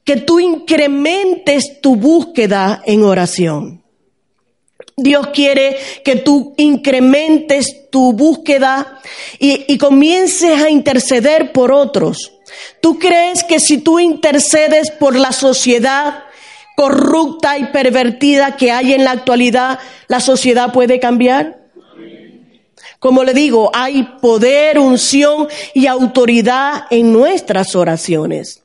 que 0.05 0.15
tú 0.15 0.39
incrementes 0.39 1.82
tu 1.82 1.98
búsqueda 1.98 2.84
en 2.86 3.03
oración. 3.03 3.84
Dios 4.97 5.27
quiere 5.33 5.77
que 6.05 6.15
tú 6.15 6.53
incrementes 6.57 7.89
tu 7.89 8.13
búsqueda 8.13 9.01
y, 9.39 9.65
y, 9.67 9.77
comiences 9.77 10.61
a 10.61 10.69
interceder 10.69 11.51
por 11.51 11.73
otros. 11.73 12.31
¿Tú 12.81 12.97
crees 12.97 13.43
que 13.43 13.59
si 13.59 13.79
tú 13.79 13.99
intercedes 13.99 14.91
por 14.91 15.17
la 15.17 15.33
sociedad 15.33 16.23
corrupta 16.77 17.57
y 17.57 17.65
pervertida 17.65 18.55
que 18.55 18.71
hay 18.71 18.93
en 18.93 19.03
la 19.03 19.11
actualidad, 19.11 19.79
la 20.07 20.21
sociedad 20.21 20.71
puede 20.71 20.99
cambiar? 21.01 21.65
Como 22.99 23.23
le 23.23 23.33
digo, 23.33 23.71
hay 23.73 24.03
poder, 24.21 24.79
unción 24.79 25.47
y 25.73 25.87
autoridad 25.87 26.85
en 26.89 27.11
nuestras 27.11 27.75
oraciones. 27.75 28.63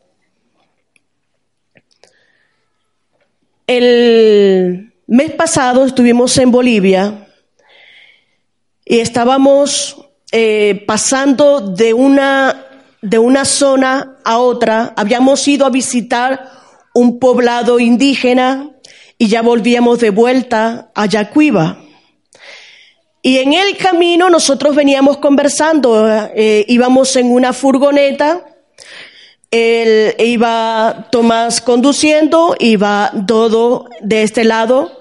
El 3.67 4.90
mes 5.11 5.33
pasado 5.33 5.85
estuvimos 5.85 6.39
en 6.39 6.53
Bolivia 6.53 7.27
y 8.85 9.01
estábamos 9.01 9.97
eh, 10.31 10.85
pasando 10.87 11.61
de 11.61 11.93
una, 11.93 12.65
de 13.03 13.19
una 13.19 13.45
zona 13.45 14.19
a 14.25 14.39
otra. 14.39 14.95
Habíamos 14.97 15.49
ido 15.49 15.67
a 15.67 15.71
visitar 15.71 16.53
un 16.95 17.19
poblado 17.19 17.81
indígena 17.81 18.71
y 19.19 19.27
ya 19.27 19.43
volvíamos 19.43 19.99
de 19.99 20.11
vuelta 20.11 20.93
a 20.95 21.07
Yacuiba. 21.07 21.79
Y 23.21 23.39
en 23.39 23.53
el 23.53 23.77
camino 23.77 24.31
nosotros 24.31 24.77
veníamos 24.77 25.17
conversando, 25.17 26.09
eh, 26.09 26.65
íbamos 26.69 27.17
en 27.17 27.33
una 27.33 27.53
furgoneta 27.53 28.47
él 29.51 30.15
iba 30.21 31.09
Tomás 31.11 31.61
conduciendo, 31.61 32.55
iba 32.61 33.11
todo 33.27 33.87
de 34.01 34.23
este 34.23 34.45
lado, 34.45 35.00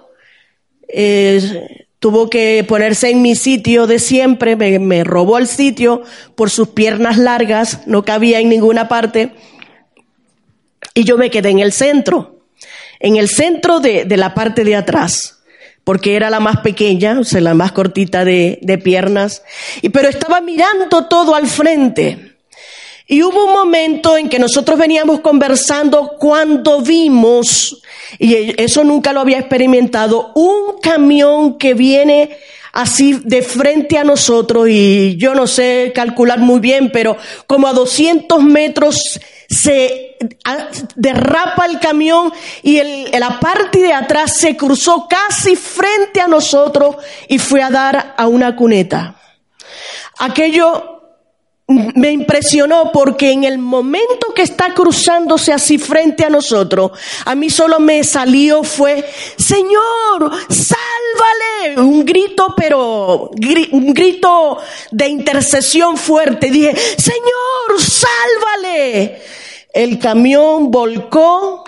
tuvo 1.99 2.29
que 2.29 2.65
ponerse 2.67 3.09
en 3.09 3.21
mi 3.21 3.35
sitio 3.35 3.85
de 3.85 3.99
siempre, 3.99 4.55
me, 4.55 5.03
robó 5.03 5.37
el 5.37 5.47
sitio 5.47 6.03
por 6.35 6.49
sus 6.49 6.69
piernas 6.69 7.17
largas, 7.17 7.85
no 7.87 8.03
cabía 8.03 8.39
en 8.39 8.49
ninguna 8.49 8.87
parte, 8.87 9.33
y 10.93 11.03
yo 11.03 11.17
me 11.17 11.29
quedé 11.29 11.49
en 11.49 11.59
el 11.59 11.73
centro, 11.73 12.39
en 12.99 13.17
el 13.17 13.27
centro 13.27 13.79
de, 13.79 14.05
la 14.17 14.33
parte 14.33 14.63
de 14.63 14.75
atrás, 14.75 15.43
porque 15.83 16.15
era 16.15 16.29
la 16.29 16.39
más 16.39 16.61
pequeña, 16.61 17.19
o 17.19 17.23
sea, 17.23 17.41
la 17.41 17.53
más 17.53 17.73
cortita 17.73 18.23
de, 18.23 18.59
de 18.61 18.77
piernas, 18.77 19.43
y, 19.81 19.89
pero 19.89 20.07
estaba 20.07 20.39
mirando 20.39 21.07
todo 21.07 21.35
al 21.35 21.47
frente. 21.47 22.28
Y 23.11 23.23
hubo 23.23 23.45
un 23.45 23.53
momento 23.53 24.15
en 24.17 24.29
que 24.29 24.37
nosotros 24.37 24.77
veníamos 24.77 25.21
conversando 25.21 26.15
cuando 26.19 26.83
vimos, 26.83 27.81
y 28.19 28.53
eso 28.61 28.83
nunca 28.83 29.13
lo 29.13 29.21
había 29.21 29.39
experimentado, 29.39 30.31
un 30.35 30.79
camión 30.79 31.57
que 31.57 31.73
viene 31.73 32.37
así 32.71 33.19
de 33.25 33.41
frente 33.41 33.97
a 33.97 34.03
nosotros 34.03 34.67
y 34.69 35.17
yo 35.17 35.33
no 35.33 35.47
sé 35.47 35.91
calcular 35.95 36.37
muy 36.37 36.59
bien, 36.59 36.91
pero 36.91 37.17
como 37.47 37.67
a 37.67 37.73
200 37.73 38.43
metros 38.43 39.19
se 39.49 40.15
derrapa 40.95 41.65
el 41.65 41.79
camión 41.79 42.31
y 42.61 42.79
la 43.17 43.39
parte 43.39 43.79
de 43.79 43.91
atrás 43.91 44.35
se 44.37 44.55
cruzó 44.55 45.07
casi 45.09 45.55
frente 45.55 46.21
a 46.21 46.27
nosotros 46.27 46.97
y 47.27 47.39
fue 47.39 47.63
a 47.63 47.71
dar 47.71 48.13
a 48.15 48.27
una 48.27 48.55
cuneta. 48.55 49.19
Aquello 50.19 50.98
me 51.69 52.11
impresionó 52.11 52.91
porque 52.91 53.31
en 53.31 53.43
el 53.43 53.59
momento 53.59 54.33
que 54.35 54.41
está 54.41 54.73
cruzándose 54.73 55.53
así 55.53 55.77
frente 55.77 56.25
a 56.25 56.29
nosotros, 56.29 56.91
a 57.25 57.35
mí 57.35 57.51
solo 57.51 57.79
me 57.79 58.03
salió 58.03 58.63
fue, 58.63 59.07
Señor, 59.37 60.31
sálvale, 60.49 61.79
un 61.79 62.03
grito, 62.05 62.55
pero 62.57 63.29
un 63.71 63.93
grito 63.93 64.57
de 64.89 65.07
intercesión 65.09 65.95
fuerte. 65.95 66.49
Dije, 66.49 66.75
Señor, 66.97 67.79
sálvale. 67.79 69.21
El 69.71 69.99
camión 69.99 70.71
volcó, 70.71 71.63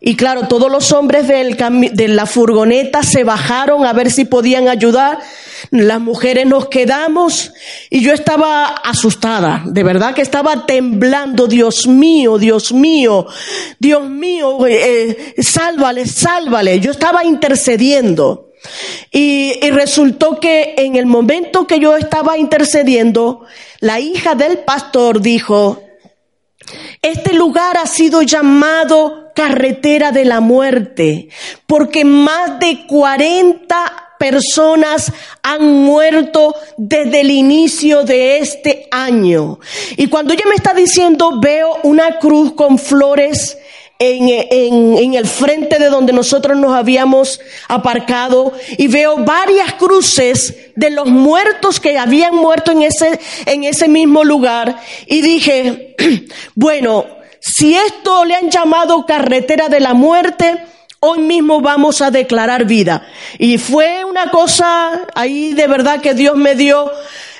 y 0.00 0.16
claro, 0.16 0.48
todos 0.48 0.70
los 0.70 0.92
hombres 0.92 1.26
del 1.26 1.56
de 1.56 2.08
la 2.08 2.26
furgoneta 2.26 3.02
se 3.02 3.24
bajaron 3.24 3.86
a 3.86 3.94
ver 3.94 4.10
si 4.10 4.26
podían 4.26 4.68
ayudar. 4.68 5.18
Las 5.70 6.00
mujeres 6.00 6.46
nos 6.46 6.68
quedamos 6.68 7.52
y 7.90 8.00
yo 8.00 8.12
estaba 8.12 8.66
asustada, 8.66 9.62
de 9.66 9.82
verdad 9.82 10.14
que 10.14 10.22
estaba 10.22 10.66
temblando, 10.66 11.46
Dios 11.46 11.86
mío, 11.86 12.38
Dios 12.38 12.72
mío, 12.72 13.26
Dios 13.78 14.08
mío, 14.08 14.66
eh, 14.66 15.34
sálvale, 15.38 16.06
sálvale. 16.06 16.80
Yo 16.80 16.90
estaba 16.90 17.24
intercediendo. 17.24 18.50
Y, 19.12 19.52
y 19.62 19.70
resultó 19.70 20.40
que 20.40 20.74
en 20.76 20.96
el 20.96 21.06
momento 21.06 21.66
que 21.66 21.78
yo 21.78 21.96
estaba 21.96 22.36
intercediendo, 22.36 23.44
la 23.80 24.00
hija 24.00 24.34
del 24.34 24.58
pastor 24.58 25.20
dijo, 25.20 25.82
este 27.02 27.32
lugar 27.34 27.76
ha 27.76 27.86
sido 27.86 28.22
llamado 28.22 29.26
carretera 29.34 30.10
de 30.10 30.24
la 30.24 30.40
muerte, 30.40 31.28
porque 31.66 32.04
más 32.04 32.58
de 32.58 32.86
40 32.86 34.05
personas 34.18 35.12
han 35.42 35.62
muerto 35.64 36.54
desde 36.76 37.20
el 37.20 37.30
inicio 37.30 38.04
de 38.04 38.38
este 38.38 38.88
año. 38.90 39.58
Y 39.96 40.08
cuando 40.08 40.32
ella 40.32 40.44
me 40.48 40.54
está 40.54 40.74
diciendo, 40.74 41.40
veo 41.40 41.78
una 41.82 42.18
cruz 42.18 42.52
con 42.54 42.78
flores 42.78 43.56
en, 43.98 45.14
el 45.14 45.26
frente 45.26 45.78
de 45.78 45.88
donde 45.88 46.12
nosotros 46.12 46.56
nos 46.56 46.72
habíamos 46.72 47.40
aparcado 47.68 48.52
y 48.76 48.88
veo 48.88 49.24
varias 49.24 49.74
cruces 49.74 50.54
de 50.74 50.90
los 50.90 51.06
muertos 51.06 51.80
que 51.80 51.98
habían 51.98 52.34
muerto 52.34 52.72
en 52.72 52.82
ese, 52.82 53.18
en 53.46 53.64
ese 53.64 53.88
mismo 53.88 54.24
lugar 54.24 54.76
y 55.06 55.22
dije, 55.22 55.96
bueno, 56.54 57.06
si 57.40 57.74
esto 57.74 58.24
le 58.24 58.34
han 58.34 58.50
llamado 58.50 59.06
carretera 59.06 59.68
de 59.68 59.80
la 59.80 59.94
muerte, 59.94 60.58
hoy 61.00 61.20
mismo 61.20 61.60
vamos 61.60 62.02
a 62.02 62.10
declarar 62.10 62.64
vida. 62.64 63.06
Y 63.38 63.58
fue 63.58 64.04
una 64.04 64.30
cosa 64.30 65.06
ahí 65.14 65.52
de 65.52 65.66
verdad 65.66 66.00
que 66.00 66.14
Dios 66.14 66.36
me 66.36 66.54
dio 66.54 66.90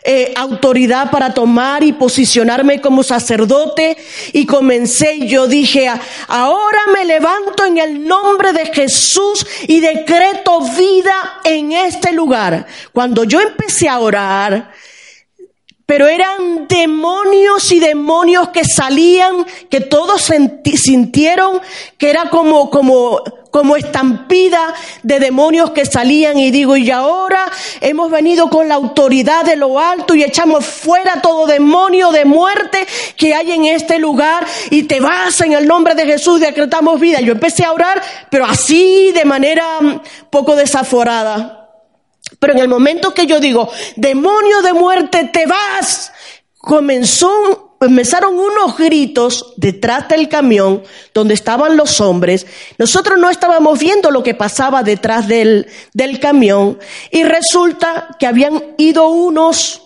eh, 0.09 0.33
autoridad 0.37 1.11
para 1.11 1.35
tomar 1.35 1.83
y 1.83 1.93
posicionarme 1.93 2.81
como 2.81 3.03
sacerdote 3.03 3.97
y 4.33 4.47
comencé 4.47 5.17
y 5.17 5.27
yo 5.27 5.49
dije, 5.49 5.91
ahora 6.29 6.79
me 6.95 7.05
levanto 7.05 7.65
en 7.65 7.79
el 7.79 8.07
nombre 8.07 8.53
de 8.53 8.67
Jesús 8.67 9.45
y 9.67 9.81
decreto 9.81 10.61
vida 10.61 11.41
en 11.43 11.73
este 11.73 12.13
lugar. 12.13 12.67
Cuando 12.93 13.25
yo 13.25 13.41
empecé 13.41 13.89
a 13.89 13.99
orar, 13.99 14.71
pero 15.87 16.07
eran 16.07 16.69
demonios 16.69 17.73
y 17.73 17.81
demonios 17.81 18.51
que 18.51 18.65
salían, 18.65 19.45
que 19.71 19.81
todos 19.81 20.31
sintieron 20.75 21.61
que 21.97 22.11
era 22.11 22.29
como, 22.31 22.71
como, 22.71 23.23
como 23.57 23.75
estampida 23.75 24.75
de 25.03 25.19
demonios 25.19 25.71
que 25.71 25.87
salían 25.87 26.39
y 26.39 26.51
digo, 26.51 26.77
y 26.77 26.91
ahora 26.91 27.51
hemos 27.81 28.11
venido 28.11 28.51
con 28.51 28.69
la 28.69 28.75
autoridad 28.75 29.47
de 29.47 29.57
lo 29.57 29.81
alto 29.81 30.15
y 30.15 30.23
echamos 30.23 30.67
fuera 30.67 31.23
todo 31.23 31.47
demonio 31.47 32.11
de 32.11 32.27
muerte 32.27 32.87
que 33.17 33.35
hay 33.35 33.53
en 33.53 33.65
este 33.65 33.99
lugar 33.99 34.47
y 34.69 34.83
te 34.83 35.01
vas 35.01 35.41
en 35.41 35.55
el 35.55 35.67
nombre 35.67 35.95
de 35.95 36.05
Jesús, 36.05 36.39
decretamos 36.39 37.01
vida. 37.01 37.23
Yo 37.23 37.33
empecé 37.33 37.65
a 37.65 37.73
orar, 37.73 38.03
pero 38.29 38.45
así 38.45 39.11
de 39.13 39.25
manera 39.25 39.81
mm, 39.81 40.01
poco 40.29 40.55
desaforada. 40.55 41.71
Pero 42.39 42.53
en 42.53 42.59
el 42.59 42.69
momento 42.69 43.15
que 43.15 43.25
yo 43.25 43.41
digo, 43.41 43.71
demonio 43.97 44.61
de 44.61 44.75
muerte, 44.75 45.31
te 45.33 45.47
vas, 45.47 46.13
comenzó, 46.59 47.56
comenzaron 47.79 48.39
unos 48.39 48.77
gritos 48.77 49.55
detrás 49.57 50.09
del 50.09 50.29
camión 50.29 50.83
donde 51.13 51.35
estaban 51.35 51.77
los 51.77 52.01
hombres. 52.01 52.47
Nosotros 52.79 53.19
no 53.19 53.31
estábamos 53.31 53.79
viendo 53.79 54.11
lo 54.11 54.23
que 54.23 54.35
pasaba 54.35 54.83
detrás 54.83 55.29
del, 55.29 55.67
del 55.93 56.19
camión 56.21 56.79
y 57.11 57.23
resulta 57.25 58.17
que 58.19 58.27
habían 58.27 58.63
ido 58.79 59.09
unos 59.09 59.83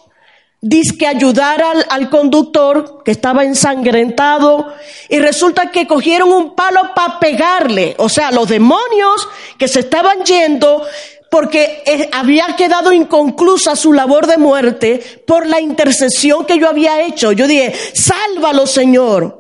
disque 0.62 1.06
ayudar 1.06 1.62
al, 1.62 1.87
al, 1.88 2.11
conductor 2.11 3.02
que 3.02 3.12
estaba 3.12 3.44
ensangrentado 3.44 4.75
y 5.09 5.18
resulta 5.18 5.70
que 5.70 5.87
cogieron 5.87 6.30
un 6.32 6.54
palo 6.54 6.92
para 6.94 7.18
pegarle. 7.18 7.94
O 7.99 8.11
sea, 8.11 8.31
los 8.31 8.48
demonios 8.48 9.26
que 9.59 9.68
se 9.68 9.81
estaban 9.81 10.22
yendo 10.24 10.85
porque 11.31 11.83
eh, 11.87 12.11
había 12.12 12.57
quedado 12.57 12.93
inconclusa 12.93 13.77
su 13.77 13.93
labor 13.93 14.27
de 14.27 14.37
muerte 14.37 15.01
por 15.27 15.47
la 15.47 15.61
intercesión 15.61 16.45
que 16.45 16.59
yo 16.59 16.69
había 16.69 17.03
hecho. 17.03 17.33
Yo 17.33 17.47
dije, 17.47 17.73
sálvalo 17.95 18.66
Señor. 18.66 19.38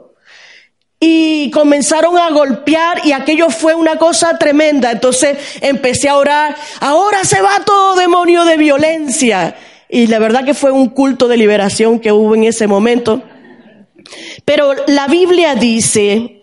Y 1.02 1.50
comenzaron 1.50 2.18
a 2.18 2.30
golpear 2.30 3.06
y 3.06 3.12
aquello 3.12 3.48
fue 3.50 3.74
una 3.74 3.96
cosa 3.96 4.38
tremenda. 4.38 4.92
Entonces 4.92 5.38
empecé 5.60 6.08
a 6.08 6.16
orar, 6.16 6.56
ahora 6.80 7.24
se 7.24 7.40
va 7.40 7.64
todo 7.64 7.96
demonio 7.96 8.44
de 8.44 8.56
violencia. 8.56 9.56
Y 9.88 10.06
la 10.06 10.18
verdad 10.20 10.44
que 10.44 10.54
fue 10.54 10.70
un 10.70 10.90
culto 10.90 11.26
de 11.26 11.38
liberación 11.38 11.98
que 11.98 12.12
hubo 12.12 12.34
en 12.36 12.44
ese 12.44 12.66
momento. 12.66 13.22
Pero 14.44 14.74
la 14.86 15.08
Biblia 15.08 15.54
dice 15.54 16.39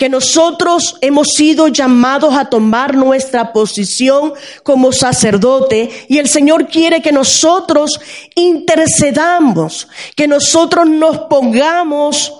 que 0.00 0.08
nosotros 0.08 0.96
hemos 1.02 1.28
sido 1.36 1.68
llamados 1.68 2.34
a 2.34 2.46
tomar 2.46 2.94
nuestra 2.94 3.52
posición 3.52 4.32
como 4.62 4.92
sacerdote 4.92 5.90
y 6.08 6.16
el 6.16 6.26
Señor 6.26 6.68
quiere 6.68 7.02
que 7.02 7.12
nosotros 7.12 8.00
intercedamos, 8.34 9.88
que 10.16 10.26
nosotros 10.26 10.88
nos 10.88 11.18
pongamos 11.28 12.32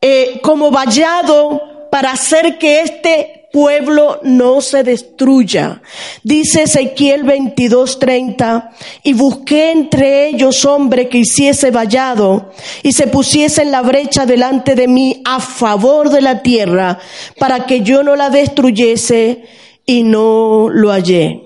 eh, 0.00 0.40
como 0.42 0.72
vallado 0.72 1.86
para 1.92 2.10
hacer 2.10 2.58
que 2.58 2.80
este 2.80 3.41
pueblo 3.52 4.18
no 4.22 4.60
se 4.60 4.82
destruya. 4.82 5.82
Dice 6.22 6.62
Ezequiel 6.62 7.24
22:30, 7.24 8.70
y 9.02 9.12
busqué 9.12 9.70
entre 9.70 10.28
ellos 10.28 10.64
hombre 10.64 11.08
que 11.08 11.18
hiciese 11.18 11.70
vallado 11.70 12.50
y 12.82 12.92
se 12.92 13.06
pusiese 13.06 13.62
en 13.62 13.70
la 13.70 13.82
brecha 13.82 14.26
delante 14.26 14.74
de 14.74 14.88
mí 14.88 15.22
a 15.24 15.40
favor 15.40 16.10
de 16.10 16.22
la 16.22 16.42
tierra, 16.42 16.98
para 17.38 17.66
que 17.66 17.82
yo 17.82 18.02
no 18.02 18.16
la 18.16 18.30
destruyese 18.30 19.44
y 19.84 20.02
no 20.02 20.68
lo 20.70 20.90
hallé. 20.90 21.44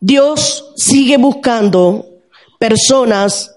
Dios 0.00 0.72
sigue 0.76 1.18
buscando 1.18 2.06
personas 2.58 3.56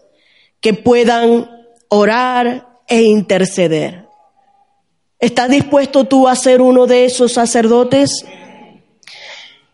que 0.59 0.73
puedan 0.73 1.49
orar 1.89 2.81
e 2.87 3.03
interceder. 3.03 4.08
¿Estás 5.19 5.49
dispuesto 5.49 6.05
tú 6.05 6.27
a 6.27 6.35
ser 6.35 6.61
uno 6.61 6.87
de 6.87 7.03
esos 7.03 7.33
sacerdotes? 7.33 8.25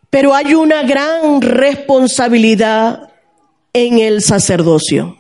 Pero 0.09 0.33
hay 0.33 0.55
una 0.55 0.81
gran 0.83 1.41
responsabilidad 1.41 3.13
en 3.71 3.99
el 3.99 4.23
sacerdocio. 4.23 5.17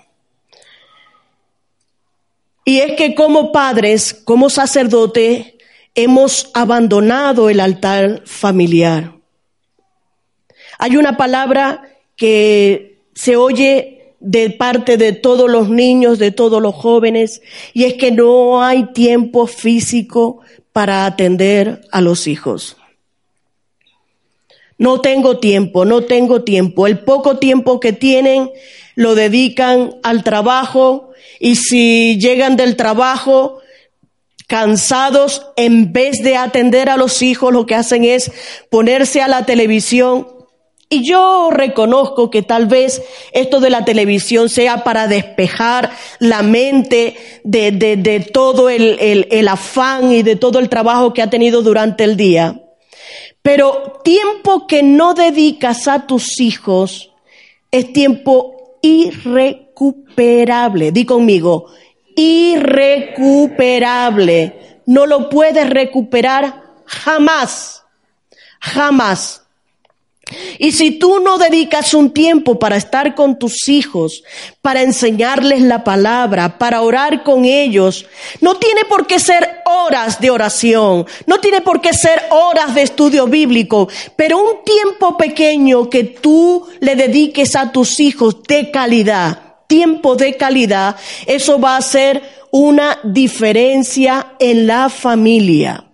Y 2.63 2.79
es 2.79 2.93
que 2.97 3.13
como 3.13 3.51
padres, 3.51 4.13
como 4.13 4.49
sacerdotes, 4.49 5.53
hemos 5.93 6.49
abandonado 6.55 7.49
el 7.51 7.59
altar 7.59 8.23
familiar. 8.25 9.13
Hay 10.79 10.97
una 10.97 11.17
palabra 11.17 11.83
que 12.15 13.03
se 13.13 13.35
oye 13.35 14.04
de 14.25 14.49
parte 14.49 14.97
de 14.97 15.13
todos 15.13 15.49
los 15.49 15.69
niños, 15.69 16.17
de 16.17 16.31
todos 16.31 16.61
los 16.61 16.73
jóvenes, 16.73 17.41
y 17.73 17.83
es 17.83 17.93
que 17.93 18.11
no 18.11 18.63
hay 18.63 18.91
tiempo 18.91 19.45
físico 19.45 20.41
para 20.73 21.05
atender 21.05 21.81
a 21.91 22.01
los 22.01 22.27
hijos. 22.27 22.75
No 24.77 24.99
tengo 24.99 25.37
tiempo, 25.37 25.85
no 25.85 26.01
tengo 26.01 26.43
tiempo. 26.43 26.87
El 26.87 26.99
poco 26.99 27.37
tiempo 27.37 27.79
que 27.79 27.93
tienen 27.93 28.49
lo 28.95 29.15
dedican 29.15 29.95
al 30.03 30.23
trabajo 30.23 31.11
y 31.39 31.55
si 31.55 32.17
llegan 32.19 32.57
del 32.57 32.75
trabajo 32.75 33.59
cansados, 34.47 35.47
en 35.55 35.93
vez 35.93 36.21
de 36.23 36.35
atender 36.35 36.89
a 36.89 36.97
los 36.97 37.21
hijos, 37.21 37.53
lo 37.53 37.65
que 37.65 37.75
hacen 37.75 38.03
es 38.03 38.31
ponerse 38.69 39.21
a 39.21 39.27
la 39.27 39.45
televisión 39.45 40.27
y 40.89 41.07
yo 41.07 41.49
reconozco 41.51 42.29
que 42.29 42.41
tal 42.41 42.67
vez 42.67 43.01
esto 43.31 43.59
de 43.59 43.69
la 43.69 43.85
televisión 43.85 44.49
sea 44.49 44.83
para 44.83 45.07
despejar 45.07 45.91
la 46.19 46.43
mente 46.43 47.15
de, 47.43 47.71
de, 47.71 48.19
todo 48.19 48.69
el, 48.69 48.97
el, 48.99 49.27
el 49.31 49.47
afán 49.47 50.11
y 50.11 50.23
de 50.23 50.35
todo 50.35 50.59
el 50.59 50.69
trabajo 50.69 51.13
que 51.13 51.21
ha 51.21 51.29
tenido 51.29 51.61
durante 51.61 52.03
el 52.03 52.15
día. 52.15 52.61
Pero 53.41 53.99
tiempo 54.03 54.67
que 54.67 54.83
no 54.83 55.13
dedicas 55.13 55.87
a 55.87 56.07
tus 56.07 56.39
hijos 56.39 57.11
es 57.71 57.91
tiempo 57.91 58.77
irrecuperable 58.81 59.65
irrecuperable. 59.75 60.91
Di 60.91 61.05
conmigo, 61.05 61.67
irrecuperable. 62.15 64.81
No 64.85 65.05
lo 65.05 65.29
puedes 65.29 65.69
recuperar 65.69 66.63
jamás, 66.85 67.83
jamás. 68.59 69.44
Y 70.57 70.71
si 70.71 70.91
tú 70.91 71.19
no 71.19 71.37
dedicas 71.37 71.93
un 71.93 72.11
tiempo 72.11 72.57
para 72.57 72.77
estar 72.77 73.13
con 73.13 73.37
tus 73.37 73.69
hijos, 73.69 74.23
para 74.61 74.81
enseñarles 74.81 75.61
la 75.61 75.83
palabra, 75.83 76.57
para 76.57 76.81
orar 76.81 77.23
con 77.23 77.45
ellos, 77.45 78.07
no 78.41 78.55
tiene 78.57 78.85
por 78.85 79.05
qué 79.05 79.19
ser 79.19 79.61
horas 79.65 80.19
de 80.19 80.31
oración, 80.31 81.05
no 81.27 81.39
tiene 81.39 81.61
por 81.61 81.79
qué 81.79 81.93
ser 81.93 82.23
horas 82.31 82.73
de 82.73 82.81
estudio 82.81 83.27
bíblico, 83.27 83.87
pero 84.15 84.39
un 84.39 84.63
tiempo 84.63 85.15
pequeño 85.15 85.91
que 85.91 86.03
tú 86.03 86.65
le 86.79 86.95
dediques 86.95 87.55
a 87.55 87.71
tus 87.71 87.99
hijos 87.99 88.41
de 88.47 88.71
calidad, 88.71 89.57
tiempo 89.67 90.15
de 90.15 90.37
calidad, 90.37 90.95
eso 91.27 91.59
va 91.59 91.77
a 91.77 91.81
ser 91.81 92.23
una 92.49 92.99
diferencia 93.03 94.33
en 94.39 94.65
la 94.65 94.89
familia. 94.89 95.85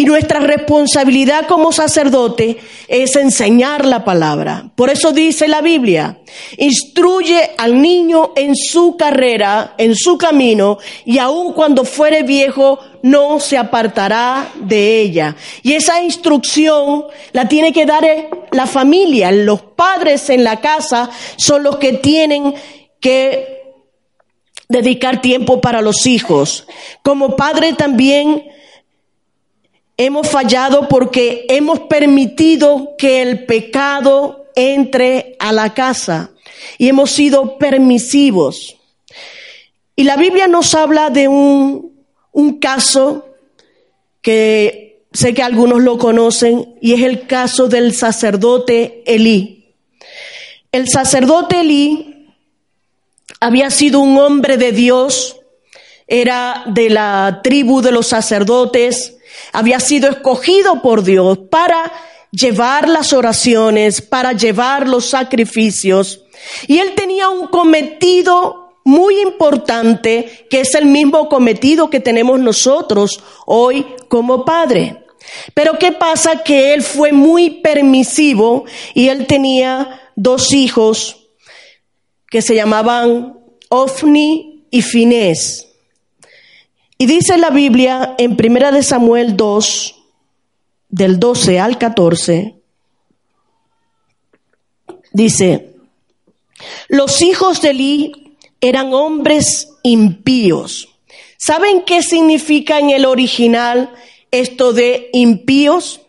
Y 0.00 0.04
nuestra 0.04 0.38
responsabilidad 0.38 1.48
como 1.48 1.72
sacerdote 1.72 2.58
es 2.86 3.16
enseñar 3.16 3.84
la 3.84 4.04
palabra. 4.04 4.70
Por 4.76 4.90
eso 4.90 5.10
dice 5.10 5.48
la 5.48 5.60
Biblia, 5.60 6.20
instruye 6.56 7.50
al 7.58 7.82
niño 7.82 8.30
en 8.36 8.54
su 8.54 8.96
carrera, 8.96 9.74
en 9.76 9.96
su 9.96 10.16
camino, 10.16 10.78
y 11.04 11.18
aun 11.18 11.52
cuando 11.52 11.84
fuere 11.84 12.22
viejo, 12.22 12.78
no 13.02 13.40
se 13.40 13.58
apartará 13.58 14.52
de 14.60 15.00
ella. 15.00 15.34
Y 15.64 15.72
esa 15.72 16.00
instrucción 16.00 17.06
la 17.32 17.48
tiene 17.48 17.72
que 17.72 17.84
dar 17.84 18.06
la 18.52 18.68
familia. 18.68 19.32
Los 19.32 19.62
padres 19.62 20.30
en 20.30 20.44
la 20.44 20.60
casa 20.60 21.10
son 21.34 21.64
los 21.64 21.78
que 21.78 21.94
tienen 21.94 22.54
que 23.00 23.74
dedicar 24.68 25.20
tiempo 25.20 25.60
para 25.60 25.82
los 25.82 26.06
hijos. 26.06 26.68
Como 27.02 27.34
padre 27.34 27.72
también 27.72 28.44
Hemos 30.00 30.28
fallado 30.28 30.86
porque 30.86 31.44
hemos 31.48 31.80
permitido 31.80 32.94
que 32.96 33.20
el 33.20 33.46
pecado 33.46 34.46
entre 34.54 35.34
a 35.40 35.52
la 35.52 35.74
casa 35.74 36.30
y 36.78 36.88
hemos 36.88 37.10
sido 37.10 37.58
permisivos. 37.58 38.76
Y 39.96 40.04
la 40.04 40.16
Biblia 40.16 40.46
nos 40.46 40.72
habla 40.76 41.10
de 41.10 41.26
un, 41.26 42.04
un 42.30 42.60
caso 42.60 43.26
que 44.22 45.02
sé 45.12 45.34
que 45.34 45.42
algunos 45.42 45.82
lo 45.82 45.98
conocen 45.98 46.76
y 46.80 46.94
es 46.94 47.02
el 47.02 47.26
caso 47.26 47.66
del 47.66 47.92
sacerdote 47.92 49.02
Elí. 49.04 49.74
El 50.70 50.88
sacerdote 50.88 51.62
Elí 51.62 52.28
había 53.40 53.70
sido 53.70 53.98
un 53.98 54.16
hombre 54.16 54.58
de 54.58 54.70
Dios, 54.70 55.40
era 56.06 56.62
de 56.66 56.88
la 56.88 57.40
tribu 57.42 57.80
de 57.80 57.90
los 57.90 58.06
sacerdotes, 58.06 59.17
había 59.52 59.80
sido 59.80 60.10
escogido 60.10 60.82
por 60.82 61.02
Dios 61.02 61.38
para 61.50 61.92
llevar 62.30 62.88
las 62.88 63.12
oraciones, 63.12 64.02
para 64.02 64.32
llevar 64.32 64.88
los 64.88 65.06
sacrificios. 65.06 66.22
Y 66.66 66.78
él 66.78 66.94
tenía 66.94 67.28
un 67.28 67.48
cometido 67.48 68.68
muy 68.84 69.20
importante, 69.20 70.46
que 70.48 70.60
es 70.60 70.74
el 70.74 70.86
mismo 70.86 71.28
cometido 71.28 71.90
que 71.90 72.00
tenemos 72.00 72.40
nosotros 72.40 73.22
hoy 73.44 73.86
como 74.08 74.44
padre. 74.44 75.04
Pero 75.52 75.78
¿qué 75.78 75.92
pasa? 75.92 76.42
Que 76.42 76.72
él 76.72 76.82
fue 76.82 77.12
muy 77.12 77.60
permisivo 77.60 78.64
y 78.94 79.08
él 79.08 79.26
tenía 79.26 80.00
dos 80.16 80.52
hijos 80.52 81.28
que 82.30 82.40
se 82.40 82.54
llamaban 82.54 83.38
Ofni 83.68 84.66
y 84.70 84.82
Finés. 84.82 85.67
Y 87.00 87.06
dice 87.06 87.38
la 87.38 87.50
Biblia 87.50 88.16
en 88.18 88.36
Primera 88.36 88.72
de 88.72 88.82
Samuel 88.82 89.36
2, 89.36 89.94
del 90.88 91.20
12 91.20 91.60
al 91.60 91.78
14, 91.78 92.56
dice, 95.12 95.76
los 96.88 97.22
hijos 97.22 97.62
de 97.62 97.70
Eli 97.70 98.36
eran 98.60 98.92
hombres 98.92 99.74
impíos. 99.84 100.88
¿Saben 101.36 101.84
qué 101.84 102.02
significa 102.02 102.80
en 102.80 102.90
el 102.90 103.04
original 103.04 103.94
esto 104.32 104.72
de 104.72 105.08
impíos? 105.12 106.00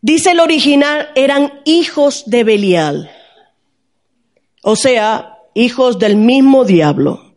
Dice 0.00 0.32
el 0.32 0.40
original, 0.40 1.10
eran 1.14 1.60
hijos 1.64 2.24
de 2.26 2.42
Belial, 2.42 3.12
o 4.62 4.74
sea, 4.74 5.38
hijos 5.54 6.00
del 6.00 6.16
mismo 6.16 6.64
diablo 6.64 7.27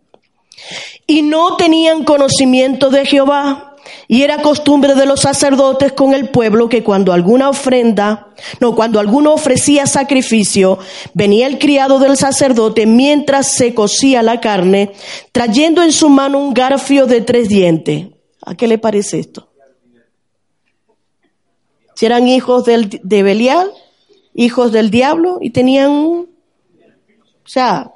y 1.12 1.24
no 1.24 1.58
tenían 1.58 2.06
conocimiento 2.06 2.90
de 2.90 3.06
Jehová. 3.06 3.76
Y 4.08 4.22
era 4.22 4.42
costumbre 4.42 4.96
de 4.96 5.06
los 5.06 5.20
sacerdotes 5.20 5.92
con 5.92 6.14
el 6.14 6.30
pueblo 6.30 6.70
que 6.70 6.84
cuando 6.84 7.12
alguna 7.12 7.50
ofrenda, 7.50 8.30
no, 8.62 8.76
cuando 8.76 8.98
alguno 8.98 9.34
ofrecía 9.34 9.88
sacrificio, 9.88 10.80
venía 11.14 11.48
el 11.48 11.60
criado 11.60 12.00
del 12.00 12.16
sacerdote 12.16 12.86
mientras 12.86 13.52
se 13.52 13.74
cocía 13.74 14.24
la 14.24 14.40
carne, 14.40 14.94
trayendo 15.34 15.84
en 15.84 15.92
su 15.92 16.08
mano 16.08 16.40
un 16.40 16.54
garfio 16.54 17.08
de 17.08 17.20
tres 17.20 17.50
dientes. 17.50 18.08
¿A 18.46 18.56
qué 18.56 18.68
le 18.68 18.78
parece 18.78 19.20
esto? 19.20 19.50
Si 21.96 22.06
eran 22.06 22.26
hijos 22.30 22.64
de 22.66 23.24
Belial, 23.24 23.70
hijos 24.34 24.72
del 24.72 24.90
diablo, 24.92 25.40
y 25.42 25.50
tenían, 25.50 25.92
o 25.92 26.28
sea, 27.44 27.92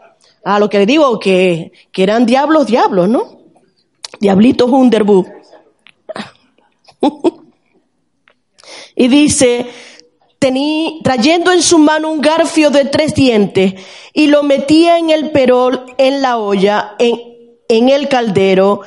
a 0.46 0.60
lo 0.60 0.70
que 0.70 0.78
le 0.78 0.86
digo, 0.86 1.20
que, 1.20 1.72
que 1.92 2.04
eran 2.04 2.26
diablos, 2.26 2.68
diablos, 2.68 3.10
¿no? 3.10 3.40
Diablitos 4.20 4.70
Underbu. 4.70 5.26
y 8.96 9.08
dice, 9.08 9.66
tení, 10.38 11.02
trayendo 11.04 11.52
en 11.52 11.64
su 11.64 11.80
mano 11.80 12.12
un 12.12 12.22
garfio 12.22 12.70
de 12.70 12.86
tres 12.86 13.16
dientes 13.16 13.74
y 14.14 14.28
lo 14.28 14.44
metía 14.44 15.00
en 15.00 15.10
el 15.10 15.32
perol, 15.32 15.84
en 15.98 16.22
la 16.22 16.38
olla, 16.38 16.94
en, 17.00 17.20
en 17.68 17.90
el 17.90 18.08
caldero 18.08 18.82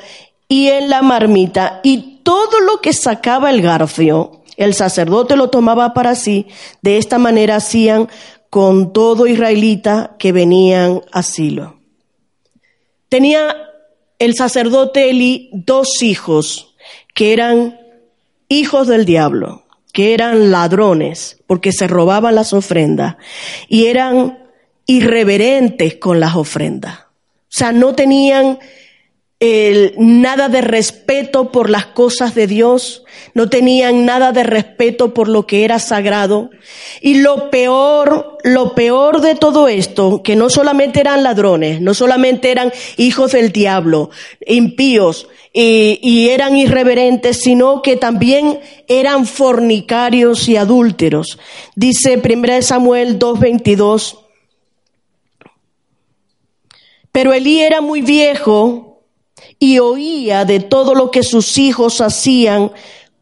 y 0.49 0.69
en 0.69 0.89
la 0.89 1.03
marmita. 1.03 1.81
Y 1.83 2.21
todo 2.23 2.61
lo 2.61 2.81
que 2.81 2.93
sacaba 2.93 3.51
el 3.51 3.63
garfio, 3.63 4.43
el 4.57 4.75
sacerdote 4.75 5.35
lo 5.35 5.51
tomaba 5.51 5.93
para 5.93 6.15
sí. 6.15 6.47
De 6.83 6.99
esta 6.99 7.19
manera 7.19 7.57
hacían 7.57 8.09
con 8.51 8.93
todo 8.93 9.27
israelita 9.27 10.17
que 10.19 10.33
venían 10.33 11.03
a 11.13 11.23
Silo. 11.23 11.77
Tenía 13.09 13.57
el 14.19 14.35
sacerdote 14.35 15.11
Eli 15.11 15.51
dos 15.53 16.03
hijos 16.03 16.75
que 17.15 17.33
eran 17.33 17.79
hijos 18.49 18.89
del 18.89 19.05
diablo, 19.05 19.65
que 19.93 20.15
eran 20.15 20.51
ladrones 20.51 21.39
porque 21.47 21.73
se 21.73 21.87
robaban 21.87 22.35
las 22.35 22.53
ofrendas 22.53 23.17
y 23.69 23.87
eran 23.87 24.39
irreverentes 24.87 25.97
con 25.97 26.21
las 26.21 26.35
ofrendas. 26.35 27.01
O 27.01 27.51
sea, 27.51 27.73
no 27.73 27.95
tenían 27.95 28.59
nada 29.41 30.49
de 30.49 30.63
respeto 30.63 31.53
por 31.53 31.71
las 31.71 31.87
cosas 31.87 32.35
de 32.35 32.49
Dios, 32.49 33.05
no 33.35 33.49
tenían 33.49 34.05
nada 34.05 34.33
de 34.33 34.43
respeto 34.43 35.15
por 35.15 35.29
lo 35.29 35.47
que 35.47 35.65
era 35.65 35.79
sagrado. 35.79 36.51
Y 37.01 37.21
lo 37.21 37.49
peor, 37.49 38.39
lo 38.43 38.75
peor 38.75 39.21
de 39.21 39.37
todo 39.37 39.69
esto, 39.69 40.23
que 40.25 40.35
no 40.35 40.51
solamente 40.51 40.99
eran 41.01 41.23
ladrones, 41.23 41.81
no 41.81 41.95
solamente 41.95 42.51
eran 42.51 42.73
hijos 42.97 43.33
del 43.33 43.53
diablo, 43.53 44.11
impíos, 44.45 45.29
y, 45.53 46.01
y 46.03 46.31
eran 46.31 46.57
irreverentes, 46.57 47.39
sino 47.39 47.81
que 47.81 47.97
también 47.97 48.59
eran 48.89 49.25
fornicarios 49.25 50.49
y 50.49 50.57
adúlteros. 50.57 51.39
Dice 51.77 52.21
1 52.23 52.63
Samuel 52.63 53.21
2.22, 53.21 54.19
pero 57.13 57.33
Elí 57.33 57.61
era 57.61 57.81
muy 57.81 58.03
viejo 58.03 58.88
y 59.59 59.79
oía 59.79 60.45
de 60.45 60.61
todo 60.61 60.95
lo 60.95 61.11
que 61.11 61.23
sus 61.23 61.59
hijos 61.59 62.01
hacían 62.01 62.73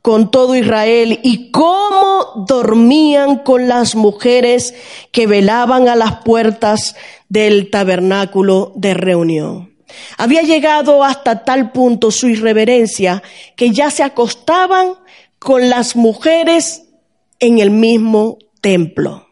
con 0.02 0.30
todo 0.30 0.54
Israel 0.54 1.18
y 1.22 1.50
cómo 1.50 2.44
dormían 2.46 3.38
con 3.38 3.66
las 3.66 3.96
mujeres 3.96 4.74
que 5.10 5.26
velaban 5.26 5.88
a 5.88 5.96
las 5.96 6.22
puertas 6.22 6.94
del 7.28 7.70
tabernáculo 7.70 8.72
de 8.76 8.94
reunión. 8.94 9.74
Había 10.18 10.42
llegado 10.42 11.02
hasta 11.02 11.44
tal 11.44 11.72
punto 11.72 12.10
su 12.10 12.28
irreverencia 12.28 13.22
que 13.56 13.70
ya 13.70 13.90
se 13.90 14.02
acostaban 14.02 14.94
con 15.38 15.68
las 15.68 15.96
mujeres 15.96 16.84
en 17.38 17.58
el 17.58 17.70
mismo 17.70 18.38
templo. 18.60 19.26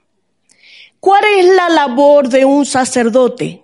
¿Cuál 1.00 1.24
es 1.38 1.46
la 1.54 1.68
labor 1.68 2.28
de 2.28 2.44
un 2.44 2.64
sacerdote? 2.66 3.63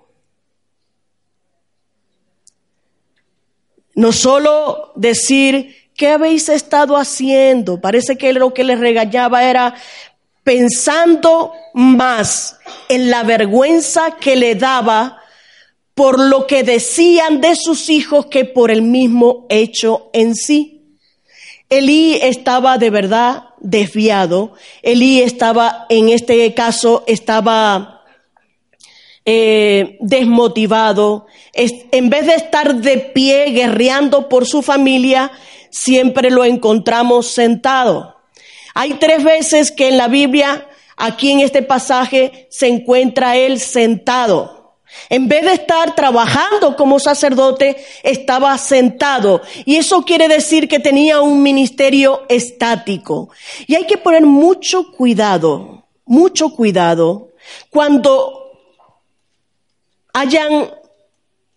No 4.01 4.13
solo 4.13 4.93
decir, 4.97 5.91
¿qué 5.95 6.09
habéis 6.09 6.49
estado 6.49 6.97
haciendo? 6.97 7.83
Parece 7.83 8.17
que 8.17 8.33
lo 8.33 8.55
que 8.55 8.65
les 8.65 8.81
regañaba 8.81 9.45
era, 9.45 9.75
pensando 10.43 11.53
más 11.75 12.57
en 12.89 13.11
la 13.11 13.25
vergüenza 13.25 14.17
que 14.19 14.37
le 14.37 14.55
daba 14.55 15.21
por 15.93 16.19
lo 16.19 16.47
que 16.47 16.63
decían 16.63 17.43
de 17.43 17.55
sus 17.57 17.91
hijos 17.91 18.25
que 18.25 18.47
por 18.47 18.71
el 18.71 18.81
mismo 18.81 19.45
hecho 19.51 20.09
en 20.15 20.35
sí. 20.35 20.97
Elí 21.69 22.15
estaba 22.23 22.79
de 22.79 22.89
verdad 22.89 23.51
desviado. 23.59 24.55
Elí 24.81 25.21
estaba, 25.21 25.85
en 25.91 26.09
este 26.09 26.55
caso, 26.55 27.05
estaba 27.07 28.00
eh, 29.25 29.99
desmotivado. 30.01 31.27
en 31.55 32.11
vez 32.11 32.27
de 32.27 32.35
estar 32.35 32.77
de 32.77 32.99
pie 32.99 33.51
guerreando 33.51 34.29
por 34.29 34.47
su 34.47 34.63
familia, 34.63 35.31
siempre 35.71 36.31
lo 36.31 36.45
encontramos 36.45 37.29
sentado. 37.29 38.17
Hay 38.75 38.95
tres 38.95 39.25
veces 39.25 39.73
que 39.73 39.89
en 39.89 39.99
la 39.99 40.09
Biblia, 40.09 40.67
aquí 40.97 41.33
en 41.33 41.41
este 41.41 41.63
pasaje, 41.63 42.47
se 42.51 42.69
encuentra 42.69 43.37
él 43.37 43.61
sentado. 43.61 44.61
En 45.09 45.29
vez 45.29 45.45
de 45.45 45.53
estar 45.53 45.95
trabajando 45.95 46.77
como 46.77 46.99
sacerdote, 46.99 47.77
estaba 48.03 48.57
sentado. 48.59 49.41
Y 49.65 49.77
eso 49.77 50.03
quiere 50.03 50.29
decir 50.29 50.69
que 50.69 50.81
tenía 50.81 51.21
un 51.21 51.43
ministerio 51.43 52.23
estático. 52.29 53.31
Y 53.67 53.75
hay 53.75 53.85
que 53.85 53.99
poner 53.99 54.23
mucho 54.27 54.91
cuidado, 54.91 55.85
mucho 56.05 56.51
cuidado, 56.51 57.29
cuando 57.71 58.50
hayan 60.13 60.71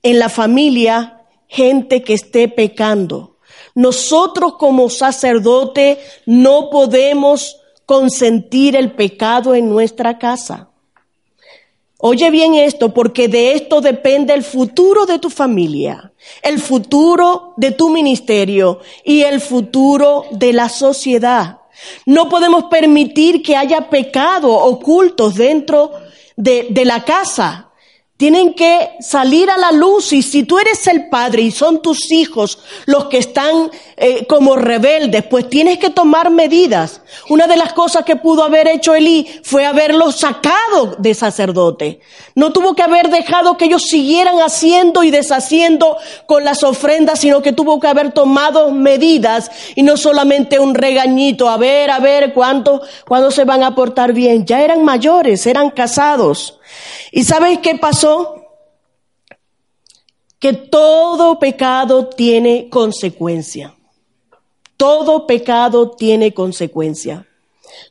en 0.01 0.19
la 0.19 0.29
familia 0.29 1.21
gente 1.47 2.03
que 2.03 2.13
esté 2.13 2.47
pecando. 2.47 3.37
Nosotros 3.75 4.55
como 4.57 4.89
sacerdote 4.89 5.99
no 6.25 6.69
podemos 6.69 7.57
consentir 7.85 8.75
el 8.75 8.91
pecado 8.91 9.55
en 9.55 9.69
nuestra 9.69 10.17
casa. 10.17 10.69
Oye 12.05 12.29
bien 12.31 12.53
esto, 12.55 12.93
porque 12.93 13.29
de 13.29 13.53
esto 13.53 13.79
depende 13.79 14.33
el 14.33 14.43
futuro 14.43 15.05
de 15.05 15.19
tu 15.19 15.29
familia, 15.29 16.11
el 16.41 16.59
futuro 16.59 17.53
de 17.55 17.71
tu 17.71 17.89
ministerio 17.89 18.79
y 19.05 19.21
el 19.21 19.39
futuro 19.39 20.25
de 20.31 20.51
la 20.51 20.67
sociedad. 20.67 21.59
No 22.05 22.27
podemos 22.27 22.65
permitir 22.65 23.41
que 23.41 23.55
haya 23.55 23.89
pecado 23.89 24.51
ocultos 24.51 25.35
dentro 25.35 25.91
de, 26.35 26.67
de 26.69 26.83
la 26.83 27.05
casa. 27.05 27.69
Tienen 28.23 28.53
que 28.53 28.91
salir 29.01 29.49
a 29.49 29.57
la 29.57 29.73
luz 29.73 30.13
y 30.13 30.21
si 30.21 30.43
tú 30.43 30.57
eres 30.57 30.87
el 30.87 31.09
padre 31.09 31.41
y 31.41 31.51
son 31.51 31.81
tus 31.81 32.09
hijos 32.09 32.57
los 32.85 33.07
que 33.07 33.17
están 33.17 33.69
eh, 33.97 34.25
como 34.27 34.55
rebeldes, 34.55 35.23
pues 35.23 35.49
tienes 35.49 35.77
que 35.77 35.89
tomar 35.89 36.29
medidas. 36.29 37.01
Una 37.27 37.47
de 37.47 37.57
las 37.57 37.73
cosas 37.73 38.05
que 38.05 38.15
pudo 38.15 38.45
haber 38.45 38.69
hecho 38.69 38.95
Elí 38.95 39.27
fue 39.43 39.65
haberlo 39.65 40.09
sacado 40.13 40.95
de 40.99 41.13
sacerdote. 41.13 41.99
No 42.33 42.53
tuvo 42.53 42.75
que 42.75 42.83
haber 42.83 43.09
dejado 43.09 43.57
que 43.57 43.65
ellos 43.65 43.83
siguieran 43.89 44.37
haciendo 44.37 45.03
y 45.03 45.11
deshaciendo 45.11 45.97
con 46.25 46.45
las 46.45 46.63
ofrendas, 46.63 47.19
sino 47.19 47.41
que 47.41 47.51
tuvo 47.51 47.81
que 47.81 47.87
haber 47.87 48.13
tomado 48.13 48.71
medidas 48.71 49.51
y 49.75 49.83
no 49.83 49.97
solamente 49.97 50.59
un 50.59 50.75
regañito, 50.75 51.49
a 51.49 51.57
ver, 51.57 51.91
a 51.91 51.99
ver 51.99 52.31
cuánto, 52.31 52.83
cuándo 53.05 53.31
se 53.31 53.43
van 53.43 53.63
a 53.63 53.75
portar 53.75 54.13
bien. 54.13 54.45
Ya 54.45 54.61
eran 54.61 54.85
mayores, 54.85 55.45
eran 55.45 55.71
casados. 55.71 56.61
¿Y 57.11 57.23
sabes 57.23 57.59
qué 57.59 57.75
pasó? 57.75 58.43
Que 60.39 60.53
todo 60.53 61.39
pecado 61.39 62.07
tiene 62.07 62.69
consecuencia. 62.69 63.75
Todo 64.77 65.27
pecado 65.27 65.91
tiene 65.91 66.33
consecuencia. 66.33 67.27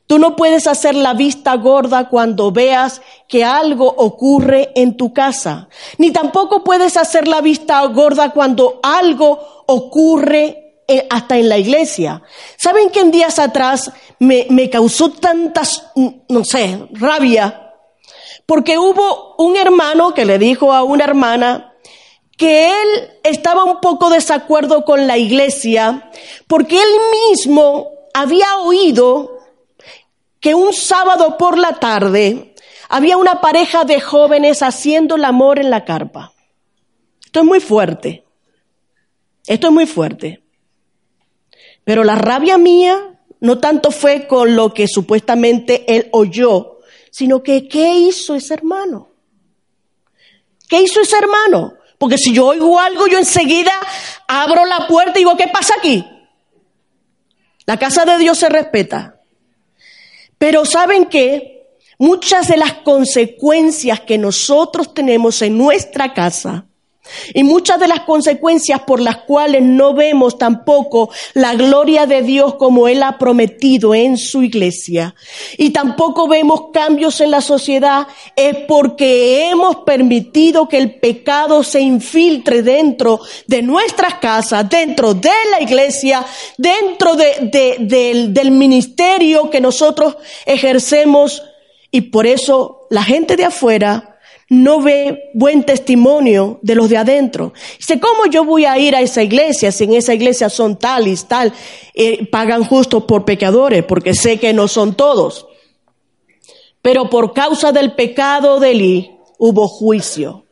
Tú 0.07 0.19
no 0.19 0.35
puedes 0.35 0.67
hacer 0.67 0.95
la 0.95 1.13
vista 1.13 1.55
gorda 1.55 2.09
cuando 2.09 2.51
veas 2.51 3.01
que 3.27 3.43
algo 3.43 3.87
ocurre 3.87 4.71
en 4.75 4.97
tu 4.97 5.13
casa, 5.13 5.69
ni 5.97 6.11
tampoco 6.11 6.63
puedes 6.63 6.97
hacer 6.97 7.27
la 7.27 7.41
vista 7.41 7.83
gorda 7.85 8.31
cuando 8.31 8.79
algo 8.83 9.63
ocurre 9.65 10.83
eh, 10.87 11.07
hasta 11.09 11.37
en 11.37 11.49
la 11.49 11.57
iglesia. 11.57 12.21
¿Saben 12.57 12.89
que 12.89 12.99
en 12.99 13.11
días 13.11 13.39
atrás 13.39 13.91
me, 14.19 14.45
me 14.49 14.69
causó 14.69 15.09
tantas, 15.11 15.87
no 15.95 16.43
sé, 16.43 16.87
rabia 16.91 17.62
porque 18.45 18.77
hubo 18.77 19.35
un 19.37 19.55
hermano 19.55 20.13
que 20.13 20.25
le 20.25 20.37
dijo 20.37 20.73
a 20.73 20.83
una 20.83 21.05
hermana 21.05 21.73
que 22.37 22.67
él 22.67 23.11
estaba 23.23 23.63
un 23.63 23.79
poco 23.79 24.09
desacuerdo 24.09 24.85
con 24.85 25.07
la 25.07 25.17
iglesia 25.17 26.09
porque 26.47 26.77
él 26.81 26.89
mismo 27.29 27.89
había 28.13 28.57
oído 28.57 29.39
que 30.39 30.55
un 30.55 30.73
sábado 30.73 31.37
por 31.37 31.57
la 31.57 31.79
tarde 31.79 32.53
había 32.89 33.17
una 33.17 33.41
pareja 33.41 33.85
de 33.85 34.01
jóvenes 34.01 34.61
haciendo 34.61 35.15
el 35.15 35.25
amor 35.25 35.57
en 35.57 35.69
la 35.69 35.85
carpa. 35.85 36.33
Esto 37.23 37.39
es 37.39 37.45
muy 37.45 37.59
fuerte. 37.59 38.23
Esto 39.47 39.67
es 39.67 39.73
muy 39.73 39.85
fuerte. 39.85 40.43
Pero 41.83 42.03
la 42.03 42.15
rabia 42.15 42.57
mía 42.57 43.19
no 43.39 43.57
tanto 43.59 43.91
fue 43.91 44.27
con 44.27 44.55
lo 44.55 44.73
que 44.73 44.87
supuestamente 44.87 45.83
él 45.95 46.07
oyó, 46.11 46.72
sino 47.13 47.43
que 47.43 47.67
¿qué 47.67 47.93
hizo 47.93 48.33
ese 48.33 48.55
hermano? 48.55 49.11
¿Qué 50.67 50.81
hizo 50.81 50.99
ese 50.99 51.15
hermano? 51.15 51.75
Porque 51.99 52.17
si 52.17 52.33
yo 52.33 52.47
oigo 52.47 52.79
algo, 52.79 53.05
yo 53.05 53.19
enseguida 53.19 53.71
abro 54.27 54.65
la 54.65 54.87
puerta 54.87 55.11
y 55.19 55.21
digo, 55.21 55.37
¿qué 55.37 55.47
pasa 55.47 55.75
aquí? 55.77 56.03
La 57.67 57.77
casa 57.77 58.03
de 58.05 58.17
Dios 58.17 58.39
se 58.39 58.49
respeta. 58.49 59.21
Pero 60.39 60.65
¿saben 60.65 61.05
qué? 61.05 61.77
Muchas 61.99 62.47
de 62.47 62.57
las 62.57 62.73
consecuencias 62.79 63.99
que 63.99 64.17
nosotros 64.17 64.95
tenemos 64.95 65.43
en 65.43 65.55
nuestra 65.55 66.15
casa 66.15 66.65
y 67.33 67.43
muchas 67.43 67.79
de 67.79 67.87
las 67.87 68.01
consecuencias 68.01 68.81
por 68.81 68.99
las 68.99 69.17
cuales 69.17 69.61
no 69.61 69.93
vemos 69.93 70.37
tampoco 70.37 71.09
la 71.33 71.53
gloria 71.53 72.05
de 72.05 72.21
Dios 72.21 72.55
como 72.55 72.87
Él 72.87 73.03
ha 73.03 73.17
prometido 73.17 73.93
en 73.93 74.17
su 74.17 74.43
iglesia. 74.43 75.15
Y 75.57 75.71
tampoco 75.71 76.27
vemos 76.27 76.65
cambios 76.73 77.19
en 77.21 77.31
la 77.31 77.41
sociedad 77.41 78.07
es 78.35 78.55
porque 78.67 79.49
hemos 79.49 79.77
permitido 79.77 80.67
que 80.67 80.77
el 80.77 80.95
pecado 80.95 81.63
se 81.63 81.81
infiltre 81.81 82.61
dentro 82.61 83.19
de 83.47 83.61
nuestras 83.61 84.15
casas, 84.15 84.69
dentro 84.69 85.13
de 85.13 85.29
la 85.51 85.61
iglesia, 85.61 86.25
dentro 86.57 87.15
del, 87.15 88.51
ministerio 88.51 89.49
que 89.49 89.61
nosotros 89.61 90.17
ejercemos. 90.45 91.43
Y 91.91 92.01
por 92.01 92.25
eso 92.25 92.87
la 92.89 93.03
gente 93.03 93.35
de 93.35 93.45
afuera 93.45 94.12
no 94.53 94.81
ve 94.81 95.31
buen 95.33 95.63
testimonio 95.63 96.59
de 96.61 96.75
los 96.75 96.89
de 96.89 96.97
adentro. 96.97 97.53
Dice, 97.77 97.99
¿cómo 97.99 98.27
yo 98.27 98.43
voy 98.45 98.65
a 98.65 98.77
ir 98.77 98.95
a 98.95 99.01
esa 99.01 99.23
iglesia 99.23 99.71
si 99.71 99.85
en 99.85 99.93
esa 99.93 100.13
iglesia 100.13 100.49
son 100.49 100.77
tal 100.77 101.07
y 101.07 101.15
tal? 101.15 101.51
Eh, 101.93 102.27
pagan 102.27 102.63
justos 102.63 103.05
por 103.05 103.25
pecadores, 103.25 103.83
porque 103.83 104.13
sé 104.13 104.37
que 104.37 104.53
no 104.53 104.67
son 104.67 104.95
todos. 104.95 105.47
Pero 106.81 107.09
por 107.09 107.33
causa 107.33 107.71
del 107.71 107.93
pecado 107.93 108.59
de 108.59 108.71
Eli 108.71 109.11
hubo 109.39 109.67
juicio. 109.67 110.45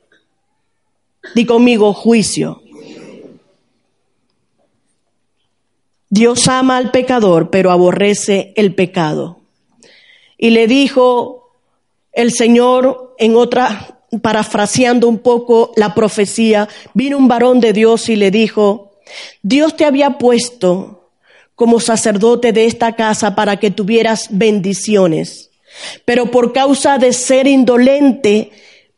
Di 1.36 1.46
conmigo 1.46 1.94
juicio. 1.94 2.62
Dios 6.10 6.48
ama 6.48 6.78
al 6.78 6.92
pecador, 6.92 7.52
pero 7.52 7.72
aborrece 7.72 8.52
el 8.56 8.74
pecado. 8.74 9.38
Y 10.38 10.50
le 10.50 10.68
dijo 10.68 11.41
el 12.14 12.32
Señor, 12.32 13.16
en 13.18 13.36
otra, 13.36 14.00
parafraseando 14.22 15.08
un 15.08 15.20
poco 15.20 15.72
la 15.76 15.94
profecía, 15.94 16.68
vino 16.94 17.18
un 17.18 17.28
varón 17.28 17.60
de 17.60 17.74
Dios 17.74 18.10
y 18.10 18.16
le 18.16 18.32
dijo, 18.32 18.92
Dios 19.42 19.76
te 19.78 19.86
había 19.86 20.18
puesto 20.18 21.10
como 21.56 21.80
sacerdote 21.80 22.54
de 22.54 22.66
esta 22.66 22.96
casa 22.96 23.36
para 23.36 23.58
que 23.58 23.72
tuvieras 23.72 24.28
bendiciones, 24.32 25.52
pero 26.06 26.32
por 26.32 26.54
causa 26.54 26.98
de 26.98 27.14
ser 27.14 27.48
indolente 27.48 28.52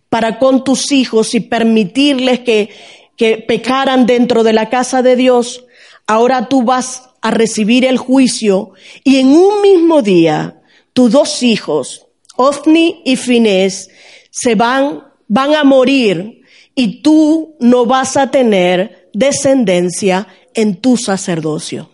para 0.10 0.40
con 0.40 0.64
tus 0.64 0.92
hijos 0.92 1.36
y 1.36 1.40
permitirles 1.40 2.40
que, 2.40 2.70
que 3.16 3.38
pecaran 3.38 4.06
dentro 4.06 4.44
de 4.44 4.54
la 4.54 4.70
casa 4.70 5.02
de 5.02 5.16
Dios, 5.16 5.66
ahora 6.08 6.50
tú 6.50 6.64
vas 6.64 7.10
a 7.22 7.32
recibir 7.32 7.86
el 7.86 7.98
juicio 7.98 8.72
y 9.04 9.18
en 9.18 9.28
un 9.28 9.62
mismo 9.62 10.02
día 10.02 10.62
tus 10.94 11.12
dos 11.12 11.44
hijos 11.44 12.03
Ofni 12.36 13.02
y 13.06 13.16
Finés 13.16 13.90
se 14.32 14.56
van, 14.56 15.04
van 15.28 15.56
a 15.56 15.64
morir 15.64 16.42
y 16.76 17.02
tú 17.02 17.56
no 17.60 17.86
vas 17.86 18.18
a 18.18 18.32
tener 18.32 19.10
descendencia 19.14 20.28
en 20.54 20.78
tu 20.78 20.98
sacerdocio. 20.98 21.90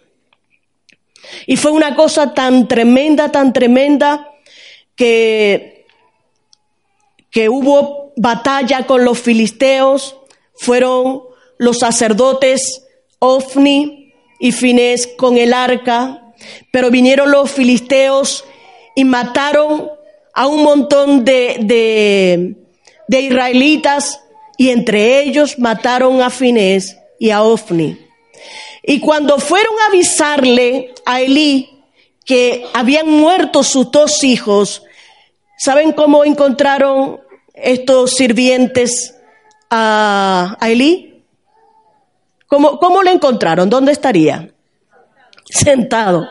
Y 1.46 1.58
fue 1.58 1.72
una 1.72 1.96
cosa 1.96 2.34
tan 2.34 2.68
tremenda, 2.68 3.32
tan 3.32 3.54
tremenda, 3.54 4.30
que, 4.96 5.86
que 7.30 7.50
hubo 7.50 8.14
batalla 8.16 8.86
con 8.86 9.06
los 9.06 9.20
filisteos, 9.20 10.18
fueron 10.56 11.24
los 11.58 11.80
sacerdotes 11.80 12.86
Ofni 13.20 14.14
y 14.40 14.52
Finés 14.52 15.08
con 15.08 15.38
el 15.38 15.54
arca, 15.54 16.34
pero 16.72 16.90
vinieron 16.90 17.32
los 17.32 17.52
filisteos 17.52 18.46
y 18.96 19.04
mataron 19.04 19.90
a 20.40 20.48
un 20.48 20.64
montón 20.64 21.26
de, 21.26 21.58
de, 21.60 22.56
de 23.10 23.22
israelitas 23.22 24.22
y 24.58 24.70
entre 24.70 25.20
ellos 25.20 25.60
mataron 25.60 26.22
a 26.22 26.30
Finés 26.30 26.98
y 27.20 27.32
a 27.32 27.44
Ofni. 27.44 28.00
Y 28.82 29.02
cuando 29.02 29.38
fueron 29.40 29.74
a 29.82 29.88
avisarle 29.88 30.94
a 31.06 31.20
Elí 31.20 31.84
que 32.24 32.64
habían 32.74 33.10
muerto 33.10 33.64
sus 33.64 33.92
dos 33.92 34.24
hijos, 34.24 34.82
¿saben 35.58 35.92
cómo 35.92 36.24
encontraron 36.24 37.20
estos 37.54 38.12
sirvientes 38.12 39.16
a, 39.70 40.58
Elí? 40.62 41.22
¿Cómo, 42.48 42.80
¿Cómo 42.80 43.04
le 43.04 43.12
encontraron? 43.12 43.70
¿Dónde 43.70 43.92
estaría? 43.92 44.54
Sentado. 45.44 46.30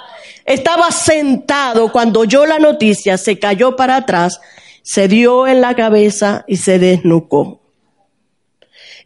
Estaba 0.49 0.91
sentado 0.93 1.93
cuando 1.93 2.21
oyó 2.21 2.47
la 2.47 2.59
noticia, 2.59 3.19
se 3.19 3.39
cayó 3.39 3.77
para 3.77 3.97
atrás, 3.97 4.41
se 4.83 5.07
dio 5.07 5.47
en 5.47 5.61
la 5.61 5.77
cabeza 5.77 6.47
y 6.49 6.57
se 6.57 6.79
desnucó. 6.79 7.61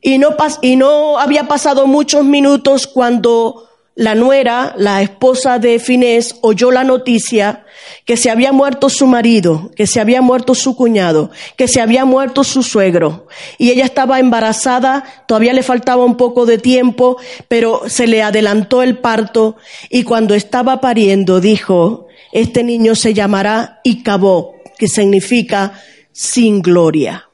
Y 0.00 0.18
no, 0.18 0.37
y 0.61 0.76
no 0.76 1.18
había 1.18 1.48
pasado 1.48 1.88
muchos 1.88 2.24
minutos 2.24 2.87
cuando 2.87 3.68
la 3.94 4.14
nuera, 4.14 4.74
la 4.76 5.02
esposa 5.02 5.59
de 5.59 5.78
Finés, 5.78 6.37
oyó 6.40 6.70
la 6.70 6.85
noticia 6.85 7.64
que 8.05 8.16
se 8.16 8.31
había 8.31 8.52
muerto 8.52 8.88
su 8.88 9.07
marido, 9.07 9.70
que 9.76 9.87
se 9.87 10.00
había 10.00 10.22
muerto 10.22 10.55
su 10.55 10.76
cuñado, 10.76 11.31
que 11.57 11.68
se 11.68 11.81
había 11.81 12.05
muerto 12.05 12.42
su 12.44 12.62
suegro. 12.62 13.26
Y 13.59 13.70
ella 13.70 13.85
estaba 13.85 14.18
embarazada, 14.18 15.05
todavía 15.26 15.52
le 15.52 15.62
faltaba 15.62 16.05
un 16.05 16.16
poco 16.16 16.46
de 16.46 16.59
tiempo, 16.59 17.18
pero 17.48 17.83
se 17.88 18.07
le 18.07 18.22
adelantó 18.22 18.83
el 18.83 18.98
parto 18.98 19.57
y 19.90 20.05
cuando 20.05 20.35
estaba 20.35 20.81
pariendo 20.81 21.40
dijo, 21.40 22.07
este 22.33 22.64
niño 22.64 22.94
se 22.94 23.12
llamará 23.12 23.81
Icabó, 23.85 24.57
que 24.78 24.88
significa 24.88 25.78
sin 26.12 26.62
gloria. 26.62 27.28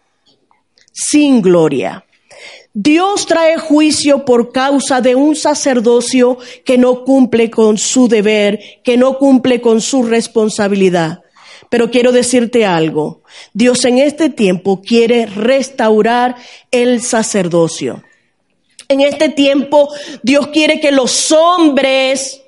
Sin 0.92 1.40
gloria. 1.40 2.04
Dios 2.74 3.26
trae 3.26 3.56
juicio 3.56 4.24
por 4.24 4.52
causa 4.52 5.00
de 5.00 5.14
un 5.14 5.34
sacerdocio 5.34 6.38
que 6.64 6.78
no 6.78 7.04
cumple 7.04 7.50
con 7.50 7.78
su 7.78 8.08
deber, 8.08 8.60
que 8.84 8.96
no 8.96 9.18
cumple 9.18 9.60
con 9.60 9.80
su 9.80 10.02
responsabilidad. 10.02 11.22
Pero 11.70 11.90
quiero 11.90 12.12
decirte 12.12 12.64
algo. 12.64 13.22
Dios 13.52 13.84
en 13.84 13.98
este 13.98 14.30
tiempo 14.30 14.80
quiere 14.80 15.26
restaurar 15.26 16.36
el 16.70 17.02
sacerdocio. 17.02 18.02
En 18.88 19.00
este 19.00 19.28
tiempo 19.28 19.88
Dios 20.22 20.48
quiere 20.48 20.80
que 20.80 20.92
los 20.92 21.32
hombres 21.32 22.42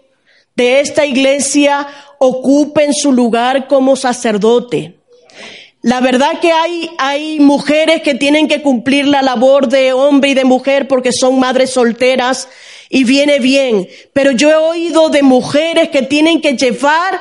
de 0.54 0.80
esta 0.80 1.06
iglesia 1.06 1.86
ocupen 2.18 2.92
su 2.92 3.12
lugar 3.12 3.66
como 3.66 3.96
sacerdote. 3.96 4.99
La 5.82 6.00
verdad 6.00 6.40
que 6.40 6.52
hay, 6.52 6.90
hay 6.98 7.40
mujeres 7.40 8.02
que 8.02 8.14
tienen 8.14 8.48
que 8.48 8.60
cumplir 8.60 9.06
la 9.06 9.22
labor 9.22 9.68
de 9.68 9.94
hombre 9.94 10.30
y 10.30 10.34
de 10.34 10.44
mujer 10.44 10.86
porque 10.86 11.10
son 11.10 11.40
madres 11.40 11.70
solteras 11.70 12.48
y 12.90 13.04
viene 13.04 13.38
bien. 13.38 13.88
Pero 14.12 14.32
yo 14.32 14.50
he 14.50 14.56
oído 14.56 15.08
de 15.08 15.22
mujeres 15.22 15.88
que 15.88 16.02
tienen 16.02 16.42
que 16.42 16.54
llevar 16.54 17.18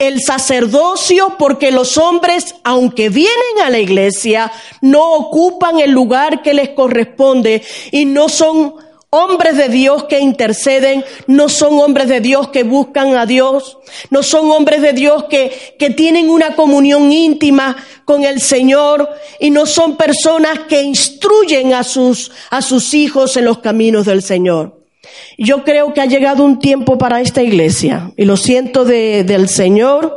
el 0.00 0.20
sacerdocio 0.20 1.36
porque 1.38 1.70
los 1.70 1.96
hombres, 1.96 2.56
aunque 2.64 3.08
vienen 3.08 3.60
a 3.64 3.70
la 3.70 3.78
iglesia, 3.78 4.50
no 4.80 5.12
ocupan 5.12 5.78
el 5.78 5.92
lugar 5.92 6.42
que 6.42 6.54
les 6.54 6.70
corresponde 6.70 7.62
y 7.92 8.04
no 8.04 8.28
son 8.28 8.74
hombres 9.14 9.58
de 9.58 9.68
Dios 9.68 10.04
que 10.04 10.20
interceden, 10.20 11.04
no 11.26 11.50
son 11.50 11.78
hombres 11.78 12.08
de 12.08 12.22
Dios 12.22 12.48
que 12.48 12.62
buscan 12.62 13.14
a 13.14 13.26
Dios, 13.26 13.76
no 14.08 14.22
son 14.22 14.50
hombres 14.50 14.80
de 14.80 14.94
Dios 14.94 15.24
que, 15.24 15.76
que 15.78 15.90
tienen 15.90 16.30
una 16.30 16.56
comunión 16.56 17.12
íntima 17.12 17.76
con 18.06 18.24
el 18.24 18.40
Señor 18.40 19.10
y 19.38 19.50
no 19.50 19.66
son 19.66 19.98
personas 19.98 20.60
que 20.60 20.82
instruyen 20.82 21.74
a 21.74 21.84
sus, 21.84 22.32
a 22.48 22.62
sus 22.62 22.94
hijos 22.94 23.36
en 23.36 23.44
los 23.44 23.58
caminos 23.58 24.06
del 24.06 24.22
Señor. 24.22 24.82
Yo 25.36 25.62
creo 25.62 25.92
que 25.92 26.00
ha 26.00 26.06
llegado 26.06 26.42
un 26.42 26.58
tiempo 26.58 26.96
para 26.96 27.20
esta 27.20 27.42
iglesia 27.42 28.12
y 28.16 28.24
lo 28.24 28.38
siento 28.38 28.86
de, 28.86 29.24
del 29.24 29.50
Señor 29.50 30.16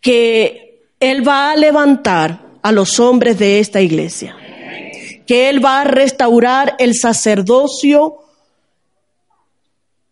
que 0.00 0.88
Él 0.98 1.26
va 1.26 1.52
a 1.52 1.56
levantar 1.56 2.40
a 2.60 2.72
los 2.72 2.98
hombres 2.98 3.38
de 3.38 3.60
esta 3.60 3.80
iglesia 3.80 4.36
que 5.26 5.48
Él 5.48 5.64
va 5.64 5.80
a 5.80 5.84
restaurar 5.84 6.76
el 6.78 6.94
sacerdocio 6.94 8.18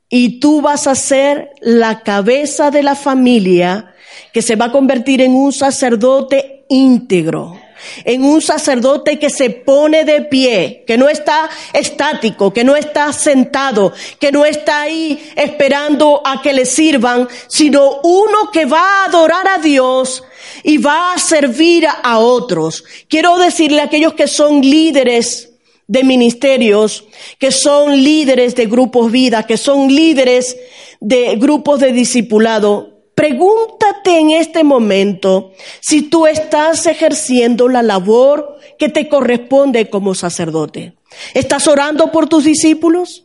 y 0.09 0.41
tú 0.41 0.61
vas 0.61 0.87
a 0.87 0.95
ser 0.95 1.53
la 1.61 2.03
cabeza 2.03 2.71
de 2.71 2.83
la 2.83 2.95
familia 2.95 3.95
que 4.33 4.43
se 4.43 4.57
va 4.57 4.67
a 4.67 4.73
convertir 4.73 5.21
en 5.23 5.35
un 5.35 5.53
sacerdote 5.53 6.65
íntegro, 6.69 7.59
en 8.05 8.25
un 8.25 8.41
sacerdote 8.41 9.19
que 9.19 9.31
se 9.31 9.51
pone 9.51 10.05
de 10.05 10.23
pie, 10.23 10.85
que 10.87 10.99
no 10.99 11.09
está 11.09 11.49
estático, 11.73 12.53
que 12.53 12.65
no 12.65 12.77
está 12.77 13.13
sentado, 13.13 13.93
que 14.19 14.33
no 14.33 14.45
está 14.45 14.83
ahí 14.83 15.33
esperando 15.37 16.23
a 16.25 16.43
que 16.43 16.53
le 16.53 16.67
sirvan, 16.67 17.29
sino 17.49 18.01
uno 18.03 18.51
que 18.53 18.65
va 18.65 18.81
a 18.81 19.05
adorar 19.07 19.49
a 19.49 19.59
Dios 19.59 20.23
y 20.63 20.79
va 20.79 21.15
a 21.15 21.19
servir 21.19 21.87
a 21.87 22.19
otros. 22.19 22.85
Quiero 23.09 23.39
decirle 23.39 23.81
a 23.81 23.85
aquellos 23.85 24.15
que 24.15 24.27
son 24.27 24.61
líderes 24.61 25.51
de 25.87 26.05
ministerios, 26.05 27.05
que 27.39 27.51
son 27.51 28.03
líderes 28.03 28.55
de 28.55 28.67
grupos 28.67 29.11
vida, 29.13 29.47
que 29.47 29.57
son 29.57 29.89
líderes 29.95 30.57
de 31.01 31.37
grupos 31.37 31.81
de 31.81 31.93
discipulado, 31.93 32.93
pregúntate 33.15 34.19
en 34.19 34.31
este 34.31 34.65
momento 34.65 35.53
si 35.81 36.03
tú 36.03 36.27
estás 36.27 36.87
ejerciendo 36.87 37.69
la 37.69 37.83
labor 37.83 38.59
que 38.79 38.89
te 38.89 39.09
corresponde 39.09 39.91
como 39.91 40.15
sacerdote. 40.15 40.95
¿Estás 41.35 41.69
orando 41.69 42.11
por 42.11 42.29
tus 42.29 42.45
discípulos? 42.45 43.25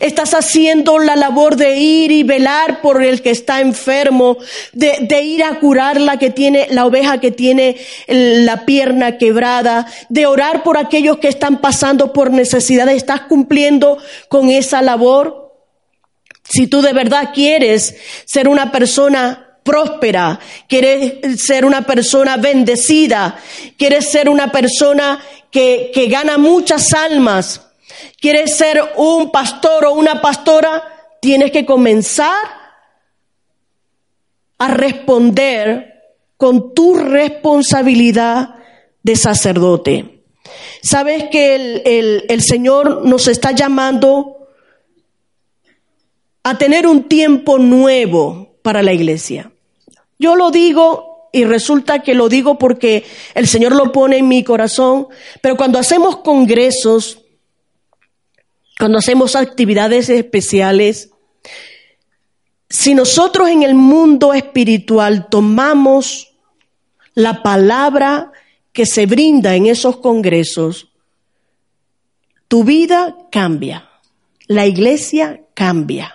Estás 0.00 0.34
haciendo 0.34 0.98
la 0.98 1.16
labor 1.16 1.56
de 1.56 1.76
ir 1.76 2.10
y 2.12 2.22
velar 2.22 2.80
por 2.80 3.02
el 3.02 3.22
que 3.22 3.30
está 3.30 3.60
enfermo, 3.60 4.36
de, 4.72 5.22
ir 5.22 5.44
a 5.44 5.58
curar 5.60 6.00
la 6.00 6.18
que 6.18 6.30
tiene, 6.30 6.66
la 6.70 6.86
oveja 6.86 7.20
que 7.20 7.30
tiene 7.30 7.76
la 8.06 8.64
pierna 8.64 9.18
quebrada, 9.18 9.86
de 10.08 10.26
orar 10.26 10.62
por 10.62 10.78
aquellos 10.78 11.18
que 11.18 11.28
están 11.28 11.60
pasando 11.60 12.12
por 12.12 12.30
necesidades. 12.30 12.96
¿Estás 12.96 13.22
cumpliendo 13.22 13.98
con 14.28 14.50
esa 14.50 14.82
labor? 14.82 15.52
Si 16.42 16.66
tú 16.66 16.82
de 16.82 16.92
verdad 16.92 17.30
quieres 17.32 17.96
ser 18.26 18.48
una 18.48 18.70
persona 18.70 19.58
próspera, 19.62 20.38
quieres 20.68 21.42
ser 21.42 21.64
una 21.64 21.82
persona 21.82 22.36
bendecida, 22.36 23.38
quieres 23.78 24.10
ser 24.10 24.28
una 24.28 24.52
persona 24.52 25.20
que, 25.50 25.90
que 25.94 26.06
gana 26.06 26.36
muchas 26.36 26.92
almas, 26.92 27.63
quieres 28.20 28.56
ser 28.56 28.80
un 28.96 29.30
pastor 29.30 29.86
o 29.86 29.94
una 29.94 30.20
pastora, 30.20 30.82
tienes 31.20 31.50
que 31.52 31.64
comenzar 31.64 32.34
a 34.58 34.68
responder 34.68 35.94
con 36.36 36.74
tu 36.74 36.94
responsabilidad 36.94 38.56
de 39.02 39.16
sacerdote. 39.16 40.22
Sabes 40.82 41.24
que 41.30 41.54
el, 41.54 42.24
el, 42.28 42.42
Señor 42.42 43.06
nos 43.06 43.28
está 43.28 43.52
llamando 43.52 44.48
a 46.42 46.58
tener 46.58 46.86
un 46.86 47.04
tiempo 47.04 47.58
nuevo 47.58 48.58
para 48.62 48.82
la 48.82 48.92
iglesia. 48.92 49.50
Yo 50.18 50.36
lo 50.36 50.50
digo 50.50 51.30
y 51.32 51.44
resulta 51.44 52.02
que 52.02 52.14
lo 52.14 52.28
digo 52.28 52.58
porque 52.58 53.04
el 53.34 53.48
Señor 53.48 53.74
lo 53.74 53.92
pone 53.92 54.18
en 54.18 54.28
mi 54.28 54.44
corazón, 54.44 55.08
pero 55.40 55.56
cuando 55.56 55.78
hacemos 55.78 56.18
congresos, 56.18 57.23
cuando 58.84 58.98
hacemos 58.98 59.34
actividades 59.34 60.10
especiales, 60.10 61.08
si 62.68 62.94
nosotros 62.94 63.48
en 63.48 63.62
el 63.62 63.74
mundo 63.74 64.34
espiritual 64.34 65.28
tomamos 65.30 66.34
la 67.14 67.42
palabra 67.42 68.30
que 68.74 68.84
se 68.84 69.06
brinda 69.06 69.56
en 69.56 69.64
esos 69.64 69.96
congresos, 70.00 70.90
tu 72.46 72.62
vida 72.62 73.16
cambia, 73.32 73.88
la 74.48 74.66
iglesia 74.66 75.40
cambia. 75.54 76.14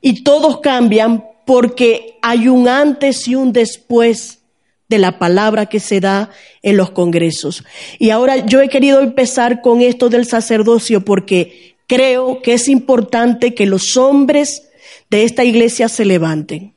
Y 0.00 0.22
todos 0.22 0.60
cambian 0.60 1.24
porque 1.44 2.20
hay 2.22 2.46
un 2.46 2.68
antes 2.68 3.26
y 3.26 3.34
un 3.34 3.52
después 3.52 4.44
de 4.88 4.98
la 4.98 5.18
palabra 5.18 5.66
que 5.66 5.80
se 5.80 6.00
da 6.00 6.30
en 6.62 6.76
los 6.76 6.90
congresos. 6.90 7.64
Y 7.98 8.10
ahora 8.10 8.46
yo 8.46 8.60
he 8.60 8.68
querido 8.68 9.00
empezar 9.00 9.60
con 9.60 9.80
esto 9.80 10.08
del 10.08 10.26
sacerdocio 10.26 11.04
porque 11.04 11.76
creo 11.86 12.42
que 12.42 12.54
es 12.54 12.68
importante 12.68 13.54
que 13.54 13.66
los 13.66 13.96
hombres 13.96 14.68
de 15.10 15.24
esta 15.24 15.44
iglesia 15.44 15.88
se 15.88 16.04
levanten. 16.04 16.74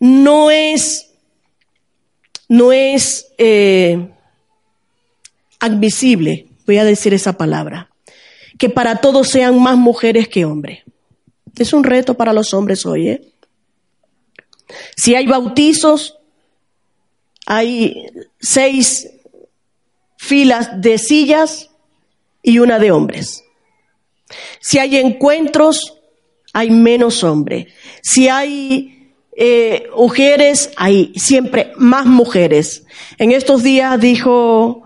No 0.00 0.50
es, 0.50 1.10
no 2.48 2.72
es 2.72 3.28
eh, 3.36 4.08
admisible, 5.60 6.46
voy 6.66 6.78
a 6.78 6.84
decir 6.84 7.12
esa 7.14 7.36
palabra, 7.36 7.90
que 8.58 8.70
para 8.70 8.96
todos 8.96 9.28
sean 9.28 9.60
más 9.60 9.76
mujeres 9.76 10.28
que 10.28 10.44
hombres. 10.44 10.80
Es 11.56 11.72
un 11.72 11.84
reto 11.84 12.14
para 12.14 12.32
los 12.32 12.54
hombres 12.54 12.86
hoy, 12.86 13.08
¿eh? 13.08 13.22
Si 14.96 15.14
hay 15.14 15.26
bautizos, 15.26 16.17
hay 17.50 18.04
seis 18.38 19.08
filas 20.18 20.82
de 20.82 20.98
sillas 20.98 21.70
y 22.42 22.58
una 22.58 22.78
de 22.78 22.90
hombres. 22.90 23.42
Si 24.60 24.78
hay 24.78 24.98
encuentros, 24.98 25.98
hay 26.52 26.70
menos 26.70 27.24
hombres. 27.24 27.68
Si 28.02 28.28
hay 28.28 29.14
eh, 29.34 29.88
mujeres, 29.96 30.72
hay 30.76 31.14
siempre 31.16 31.72
más 31.76 32.04
mujeres. 32.04 32.84
En 33.16 33.32
estos 33.32 33.62
días 33.62 33.98
dijo 33.98 34.82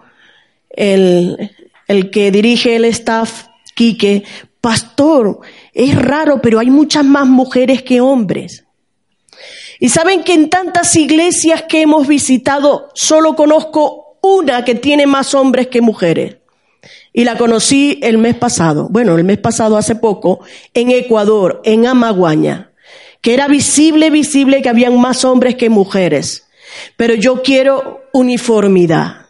el, 0.71 1.51
el 1.89 2.11
que 2.13 2.31
dirige 2.31 2.77
el 2.77 2.85
staff, 2.85 3.47
Quique, 3.75 4.23
pastor, 4.61 5.41
es 5.75 6.01
raro, 6.01 6.41
pero 6.41 6.61
hay 6.61 6.71
muchas 6.71 7.05
más 7.05 7.27
mujeres 7.27 7.83
que 7.83 8.01
hombres. 8.01 8.67
Y 9.83 9.89
saben 9.89 10.23
que 10.23 10.33
en 10.33 10.49
tantas 10.49 10.95
iglesias 10.95 11.65
que 11.69 11.83
hemos 11.83 12.07
visitado, 12.07 12.91
solo 12.95 13.35
conozco 13.35 14.17
una 14.23 14.65
que 14.65 14.77
tiene 14.77 15.09
más 15.09 15.35
hombres 15.35 15.67
que 15.67 15.81
mujeres. 15.81 16.37
Y 17.13 17.25
la 17.25 17.37
conocí 17.37 17.99
el 18.01 18.17
mes 18.17 18.37
pasado, 18.37 18.87
bueno, 18.91 19.19
el 19.19 19.25
mes 19.25 19.39
pasado 19.39 19.77
hace 19.77 19.97
poco, 19.97 20.39
en 20.73 20.93
Ecuador, 20.93 21.61
en 21.65 21.89
Amaguaña, 21.89 22.71
que 23.21 23.35
era 23.35 23.49
visible, 23.49 24.11
visible 24.11 24.63
que 24.63 24.69
habían 24.69 25.01
más 25.01 25.25
hombres 25.25 25.57
que 25.57 25.69
mujeres. 25.69 26.47
Pero 26.97 27.17
yo 27.17 27.43
quiero 27.43 28.03
uniformidad. 28.13 29.22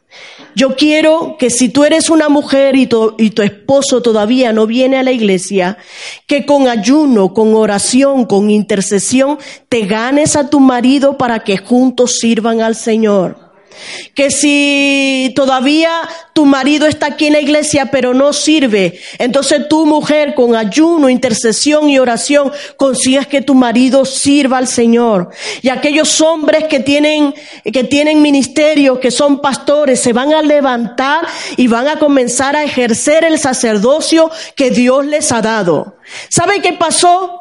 Yo 0.55 0.77
quiero 0.77 1.37
que 1.39 1.51
si 1.51 1.69
tú 1.69 1.85
eres 1.85 2.11
una 2.11 2.29
mujer 2.29 2.77
y 2.77 2.87
tu, 2.87 3.15
y 3.19 3.31
tu, 3.31 3.43
esposo 3.43 4.03
todavía 4.03 4.53
no 4.53 4.67
viene 4.67 4.99
a 4.99 5.03
la 5.03 5.13
iglesia, 5.13 5.79
que 6.27 6.45
con 6.45 6.69
ayuno, 6.69 7.33
con 7.33 7.55
oración, 7.55 8.25
con 8.27 8.51
intercesión, 8.51 9.39
te 9.69 9.87
ganes 9.87 10.37
a 10.37 10.51
tu 10.51 10.61
marido 10.61 11.17
para 11.17 11.41
que 11.41 11.57
juntos 11.57 12.19
sirvan 12.19 12.61
al 12.61 12.75
Señor. 12.75 13.52
Que 14.15 14.31
si 14.31 15.33
todavía 15.37 15.91
tu 16.33 16.45
marido 16.45 16.87
está 16.87 17.07
aquí 17.07 17.27
en 17.27 17.35
la 17.35 17.41
iglesia 17.41 17.91
pero 17.91 18.15
no 18.15 18.33
sirve, 18.33 18.99
entonces 19.19 19.69
tu 19.69 19.87
mujer 19.87 20.35
con 20.35 20.57
ayuno, 20.57 21.09
intercesión 21.09 21.89
y 21.89 21.99
oración 21.99 22.53
consigas 22.77 23.27
que 23.27 23.43
tu 23.43 23.55
marido 23.55 24.05
sirva 24.05 24.59
al 24.59 24.69
Señor. 24.69 25.31
Y 25.63 25.69
aquellos 25.69 26.21
hombres 26.21 26.65
que 26.65 26.81
tienen, 26.81 27.35
que 27.73 27.85
tienen 27.85 28.23
ministerios, 28.23 28.99
que 28.99 29.11
son 29.11 29.41
pastores, 29.41 30.01
se 30.01 30.13
van 30.13 30.33
a 30.33 30.43
levantar 30.43 31.27
y 31.57 31.69
van 31.69 31.89
a 31.89 31.99
comenzar 31.99 32.57
a 32.57 32.65
ejercer 32.65 33.25
el 33.25 33.39
sacerdocio 33.39 34.31
que 34.57 34.71
Dios 34.71 35.07
les 35.07 35.33
ha 35.33 35.43
dado. 35.43 35.97
¿Sabe 36.29 36.61
qué 36.61 36.73
pasó? 36.73 37.39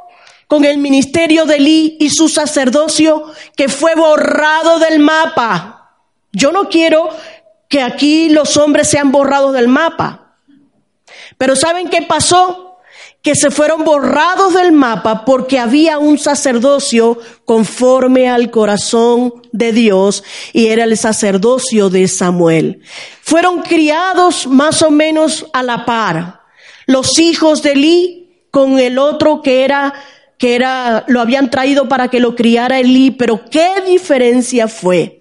con 0.52 0.66
el 0.66 0.80
ministerio 0.80 1.46
de 1.46 1.62
Lee 1.62 1.96
y 1.98 2.10
su 2.10 2.28
sacerdocio 2.28 3.32
que 3.56 3.70
fue 3.70 3.96
borrado 3.96 4.80
del 4.80 5.00
mapa. 5.00 5.81
Yo 6.32 6.52
no 6.52 6.70
quiero 6.70 7.10
que 7.68 7.82
aquí 7.82 8.30
los 8.30 8.58
hombres 8.58 8.90
sean 8.90 9.12
borrados 9.12 9.54
del 9.54 9.68
mapa. 9.68 10.36
Pero 11.38 11.56
¿saben 11.56 11.88
qué 11.88 12.02
pasó? 12.02 12.78
Que 13.22 13.36
se 13.36 13.52
fueron 13.52 13.84
borrados 13.84 14.54
del 14.56 14.72
mapa 14.72 15.26
porque 15.26 15.60
había 15.60 15.98
un 15.98 16.18
sacerdocio 16.18 17.20
conforme 17.46 18.30
al 18.30 18.52
corazón 18.52 19.34
de 19.52 19.72
Dios 19.72 20.24
y 20.54 20.68
era 20.68 20.84
el 20.84 20.98
sacerdocio 20.98 21.90
de 21.90 22.08
Samuel. 22.08 22.82
Fueron 23.22 23.62
criados 23.62 24.48
más 24.48 24.82
o 24.82 24.92
menos 24.92 25.46
a 25.54 25.64
la 25.64 25.86
par. 25.86 26.42
Los 26.88 27.20
hijos 27.20 27.62
de 27.62 27.74
Eli 27.74 28.46
con 28.52 28.80
el 28.80 28.98
otro 28.98 29.42
que 29.42 29.64
era 29.64 29.94
que 30.38 30.56
era 30.56 31.06
lo 31.08 31.22
habían 31.22 31.52
traído 31.52 31.88
para 31.88 32.10
que 32.10 32.20
lo 32.20 32.36
criara 32.36 32.80
Elí, 32.80 33.12
pero 33.12 33.46
qué 33.50 33.70
diferencia 33.86 34.68
fue 34.68 35.21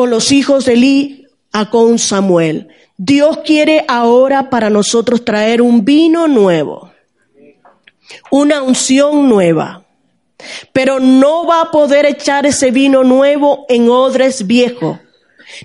con 0.00 0.08
los 0.08 0.32
hijos 0.32 0.64
de 0.64 0.72
Eli 0.72 1.26
a 1.52 1.68
con 1.68 1.98
Samuel. 1.98 2.68
Dios 2.96 3.40
quiere 3.44 3.84
ahora 3.86 4.48
para 4.48 4.70
nosotros 4.70 5.26
traer 5.26 5.60
un 5.60 5.84
vino 5.84 6.26
nuevo, 6.26 6.90
una 8.30 8.62
unción 8.62 9.28
nueva, 9.28 9.84
pero 10.72 11.00
no 11.00 11.46
va 11.46 11.60
a 11.60 11.70
poder 11.70 12.06
echar 12.06 12.46
ese 12.46 12.70
vino 12.70 13.04
nuevo 13.04 13.66
en 13.68 13.90
odres 13.90 14.46
viejos. 14.46 14.98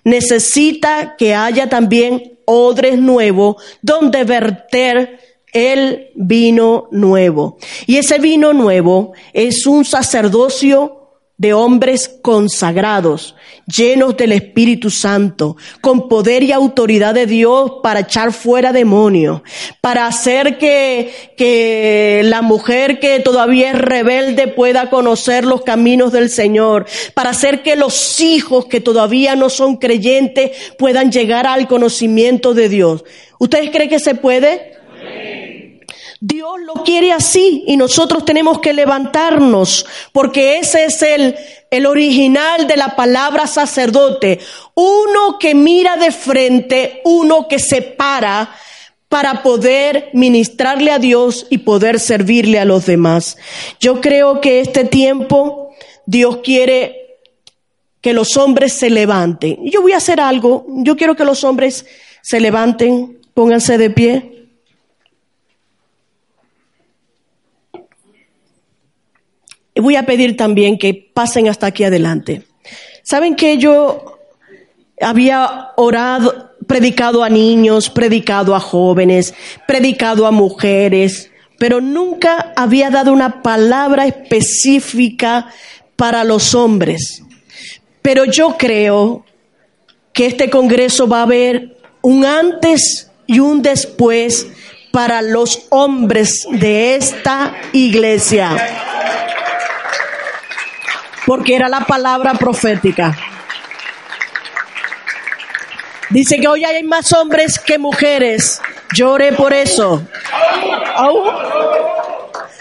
Necesita 0.03 1.15
que 1.17 1.33
haya 1.33 1.69
también 1.69 2.37
odres 2.43 2.99
nuevos 2.99 3.55
donde 3.81 4.25
verter 4.25 5.17
el 5.53 6.09
vino 6.13 6.89
nuevo. 6.91 7.57
Y 7.87 7.95
ese 7.95 8.19
vino 8.19 8.51
nuevo 8.51 9.13
es 9.31 9.65
un 9.65 9.85
sacerdocio 9.85 11.04
de 11.37 11.53
hombres 11.53 12.09
consagrados, 12.21 13.35
llenos 13.67 14.15
del 14.15 14.31
Espíritu 14.31 14.89
Santo, 14.89 15.57
con 15.81 16.07
poder 16.07 16.43
y 16.43 16.53
autoridad 16.53 17.13
de 17.13 17.25
Dios 17.25 17.73
para 17.83 18.01
echar 18.01 18.31
fuera 18.31 18.71
demonios, 18.71 19.41
para 19.81 20.07
hacer 20.07 20.57
que, 20.57 21.33
que 21.35 22.21
la 22.23 22.41
mujer 22.41 22.99
que 22.99 23.19
todavía 23.19 23.71
es 23.71 23.77
rebelde 23.77 24.47
pueda 24.47 24.89
conocer 24.89 25.43
los 25.43 25.63
caminos 25.63 26.13
del 26.13 26.29
Señor, 26.29 26.85
para 27.13 27.31
hacer 27.31 27.63
que 27.63 27.75
los 27.75 28.21
hijos 28.21 28.67
que 28.67 28.79
todavía 28.79 29.35
no 29.35 29.49
son 29.49 29.75
creyentes 29.75 30.51
puedan 30.77 31.11
llegar 31.11 31.47
al 31.47 31.67
conocimiento 31.67 32.53
de 32.53 32.69
Dios. 32.69 33.03
¿Ustedes 33.39 33.71
creen 33.71 33.89
que 33.89 33.99
se 33.99 34.15
puede? 34.15 34.75
Dios 36.27 36.55
lo 36.65 36.83
quiere 36.83 37.11
así 37.11 37.63
y 37.67 37.77
nosotros 37.77 38.25
tenemos 38.25 38.57
que 38.57 38.73
levantarnos 38.73 39.85
porque 40.11 40.57
ese 40.57 40.85
es 40.85 41.03
el, 41.03 41.35
el 41.69 41.85
original 41.85 42.65
de 42.65 42.77
la 42.77 42.95
palabra 42.95 43.45
sacerdote. 43.45 44.39
Uno 44.73 45.37
que 45.39 45.53
mira 45.53 45.97
de 45.97 46.11
frente, 46.11 47.01
uno 47.05 47.47
que 47.47 47.59
se 47.59 47.83
para 47.83 48.49
para 49.07 49.43
poder 49.43 50.09
ministrarle 50.13 50.89
a 50.89 50.97
Dios 50.97 51.45
y 51.51 51.59
poder 51.59 51.99
servirle 51.99 52.57
a 52.57 52.65
los 52.65 52.87
demás. 52.87 53.37
Yo 53.79 54.01
creo 54.01 54.41
que 54.41 54.61
este 54.61 54.83
tiempo 54.83 55.69
Dios 56.07 56.37
quiere 56.43 57.19
que 58.01 58.13
los 58.13 58.35
hombres 58.35 58.73
se 58.73 58.89
levanten. 58.89 59.59
Yo 59.63 59.83
voy 59.83 59.91
a 59.91 59.97
hacer 59.97 60.19
algo. 60.19 60.65
Yo 60.69 60.97
quiero 60.97 61.15
que 61.15 61.23
los 61.23 61.43
hombres 61.43 61.85
se 62.23 62.39
levanten, 62.39 63.19
pónganse 63.35 63.77
de 63.77 63.91
pie. 63.91 64.34
Voy 69.81 69.95
a 69.95 70.05
pedir 70.05 70.37
también 70.37 70.77
que 70.77 70.93
pasen 71.13 71.47
hasta 71.47 71.67
aquí 71.67 71.83
adelante. 71.83 72.43
¿Saben 73.03 73.35
que 73.35 73.57
yo 73.57 74.15
había 75.01 75.69
orado, 75.75 76.51
predicado 76.67 77.23
a 77.23 77.29
niños, 77.29 77.89
predicado 77.89 78.55
a 78.55 78.59
jóvenes, 78.59 79.33
predicado 79.67 80.25
a 80.25 80.31
mujeres, 80.31 81.29
pero 81.59 81.81
nunca 81.81 82.53
había 82.55 82.89
dado 82.89 83.13
una 83.13 83.41
palabra 83.41 84.05
específica 84.07 85.47
para 85.95 86.23
los 86.23 86.53
hombres. 86.55 87.23
Pero 88.01 88.25
yo 88.25 88.55
creo 88.57 89.25
que 90.13 90.25
este 90.25 90.49
Congreso 90.49 91.07
va 91.07 91.19
a 91.19 91.23
haber 91.23 91.77
un 92.01 92.25
antes 92.25 93.09
y 93.27 93.39
un 93.39 93.61
después 93.61 94.47
para 94.91 95.21
los 95.21 95.67
hombres 95.69 96.47
de 96.51 96.95
esta 96.95 97.53
iglesia 97.73 98.94
porque 101.25 101.55
era 101.55 101.67
la 101.67 101.81
palabra 101.81 102.33
profética. 102.33 103.17
Dice 106.09 106.37
que 106.39 106.47
hoy 106.47 106.63
hay 106.63 106.83
más 106.83 107.11
hombres 107.13 107.59
que 107.59 107.79
mujeres. 107.79 108.61
Lloré 108.93 109.33
por 109.33 109.53
eso. 109.53 110.03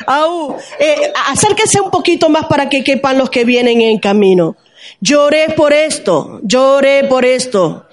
Aú. 0.06 0.56
Eh, 0.78 1.12
acérquense 1.28 1.80
un 1.80 1.90
poquito 1.90 2.28
más 2.28 2.46
para 2.46 2.68
que 2.68 2.82
quepan 2.82 3.18
los 3.18 3.30
que 3.30 3.44
vienen 3.44 3.80
en 3.80 3.98
camino. 3.98 4.56
Lloré 5.00 5.50
por 5.50 5.72
esto, 5.72 6.40
lloré 6.42 7.04
por 7.04 7.24
esto. 7.24 7.86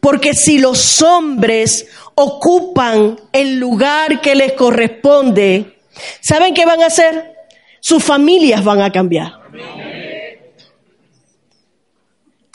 Porque 0.00 0.34
si 0.34 0.58
los 0.58 1.02
hombres 1.02 1.86
ocupan 2.14 3.18
el 3.32 3.58
lugar 3.58 4.20
que 4.20 4.34
les 4.34 4.52
corresponde, 4.52 5.78
¿saben 6.20 6.54
qué 6.54 6.64
van 6.64 6.82
a 6.82 6.86
hacer? 6.86 7.34
Sus 7.80 8.02
familias 8.02 8.64
van 8.64 8.80
a 8.80 8.90
cambiar 8.90 9.32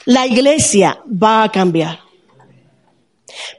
la 0.06 0.26
iglesia 0.26 1.00
va 1.08 1.44
a 1.44 1.52
cambiar. 1.52 2.00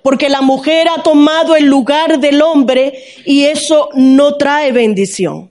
Porque 0.02 0.28
la 0.28 0.42
mujer 0.42 0.88
ha 0.88 1.02
tomado 1.02 1.56
el 1.56 1.64
lugar 1.64 2.18
del 2.18 2.42
hombre 2.42 3.04
y 3.24 3.44
eso 3.44 3.88
no 3.94 4.36
trae 4.36 4.72
bendición. 4.72 5.50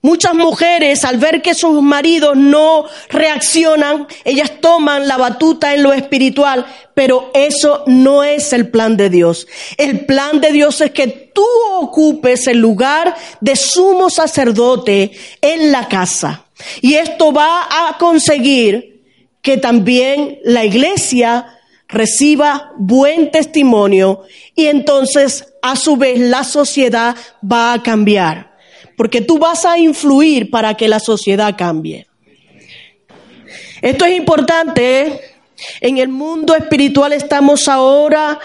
Muchas 0.00 0.34
mujeres, 0.34 1.04
al 1.04 1.18
ver 1.18 1.42
que 1.42 1.54
sus 1.54 1.82
maridos 1.82 2.36
no 2.36 2.86
reaccionan, 3.10 4.06
ellas 4.24 4.52
toman 4.60 5.06
la 5.06 5.16
batuta 5.16 5.74
en 5.74 5.82
lo 5.82 5.92
espiritual, 5.92 6.66
pero 6.94 7.30
eso 7.34 7.82
no 7.86 8.24
es 8.24 8.52
el 8.52 8.70
plan 8.70 8.96
de 8.96 9.10
Dios. 9.10 9.46
El 9.76 10.06
plan 10.06 10.40
de 10.40 10.52
Dios 10.52 10.80
es 10.80 10.92
que 10.92 11.08
tú 11.08 11.46
ocupes 11.74 12.46
el 12.46 12.58
lugar 12.58 13.14
de 13.40 13.54
sumo 13.56 14.08
sacerdote 14.08 15.12
en 15.42 15.72
la 15.72 15.88
casa. 15.88 16.44
Y 16.80 16.94
esto 16.94 17.32
va 17.32 17.66
a 17.70 17.98
conseguir 17.98 18.95
que 19.46 19.58
también 19.58 20.40
la 20.42 20.64
iglesia 20.64 21.60
reciba 21.86 22.72
buen 22.78 23.30
testimonio 23.30 24.24
y 24.56 24.66
entonces 24.66 25.54
a 25.62 25.76
su 25.76 25.96
vez 25.96 26.18
la 26.18 26.42
sociedad 26.42 27.14
va 27.40 27.72
a 27.72 27.80
cambiar. 27.80 28.56
Porque 28.96 29.20
tú 29.20 29.38
vas 29.38 29.64
a 29.64 29.78
influir 29.78 30.50
para 30.50 30.74
que 30.74 30.88
la 30.88 30.98
sociedad 30.98 31.54
cambie. 31.56 32.08
Esto 33.80 34.04
es 34.04 34.16
importante. 34.16 35.02
¿eh? 35.02 35.20
En 35.80 35.98
el 35.98 36.08
mundo 36.08 36.56
espiritual 36.56 37.12
estamos 37.12 37.68
ahora 37.68 38.40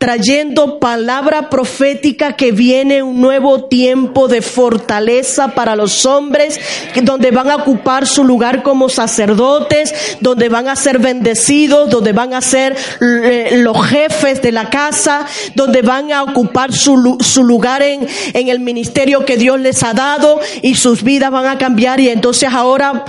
trayendo 0.00 0.78
palabra 0.78 1.50
profética 1.50 2.32
que 2.32 2.52
viene 2.52 3.02
un 3.02 3.20
nuevo 3.20 3.66
tiempo 3.66 4.28
de 4.28 4.40
fortaleza 4.40 5.48
para 5.48 5.76
los 5.76 6.06
hombres, 6.06 6.58
donde 7.02 7.30
van 7.30 7.50
a 7.50 7.56
ocupar 7.56 8.06
su 8.06 8.24
lugar 8.24 8.62
como 8.62 8.88
sacerdotes, 8.88 10.16
donde 10.20 10.48
van 10.48 10.68
a 10.68 10.76
ser 10.76 11.00
bendecidos, 11.00 11.90
donde 11.90 12.14
van 12.14 12.32
a 12.32 12.40
ser 12.40 12.74
eh, 13.02 13.50
los 13.58 13.76
jefes 13.88 14.40
de 14.40 14.52
la 14.52 14.70
casa, 14.70 15.26
donde 15.54 15.82
van 15.82 16.10
a 16.12 16.22
ocupar 16.22 16.72
su, 16.72 17.18
su 17.20 17.44
lugar 17.44 17.82
en, 17.82 18.08
el 18.32 18.60
ministerio 18.60 19.26
que 19.26 19.36
Dios 19.36 19.60
les 19.60 19.82
ha 19.82 19.92
dado 19.92 20.40
y 20.62 20.76
sus 20.76 21.02
vidas 21.02 21.30
van 21.30 21.44
a 21.44 21.58
cambiar 21.58 22.00
y 22.00 22.08
entonces 22.08 22.48
ahora... 22.50 23.04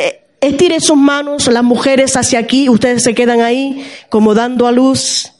Eh, 0.00 0.22
estiren 0.38 0.80
sus 0.80 0.96
manos, 0.96 1.48
las 1.48 1.64
mujeres 1.64 2.16
hacia 2.16 2.38
aquí, 2.38 2.68
ustedes 2.68 3.02
se 3.02 3.14
quedan 3.14 3.40
ahí 3.40 3.84
como 4.10 4.34
dando 4.34 4.68
a 4.68 4.72
luz. 4.72 5.35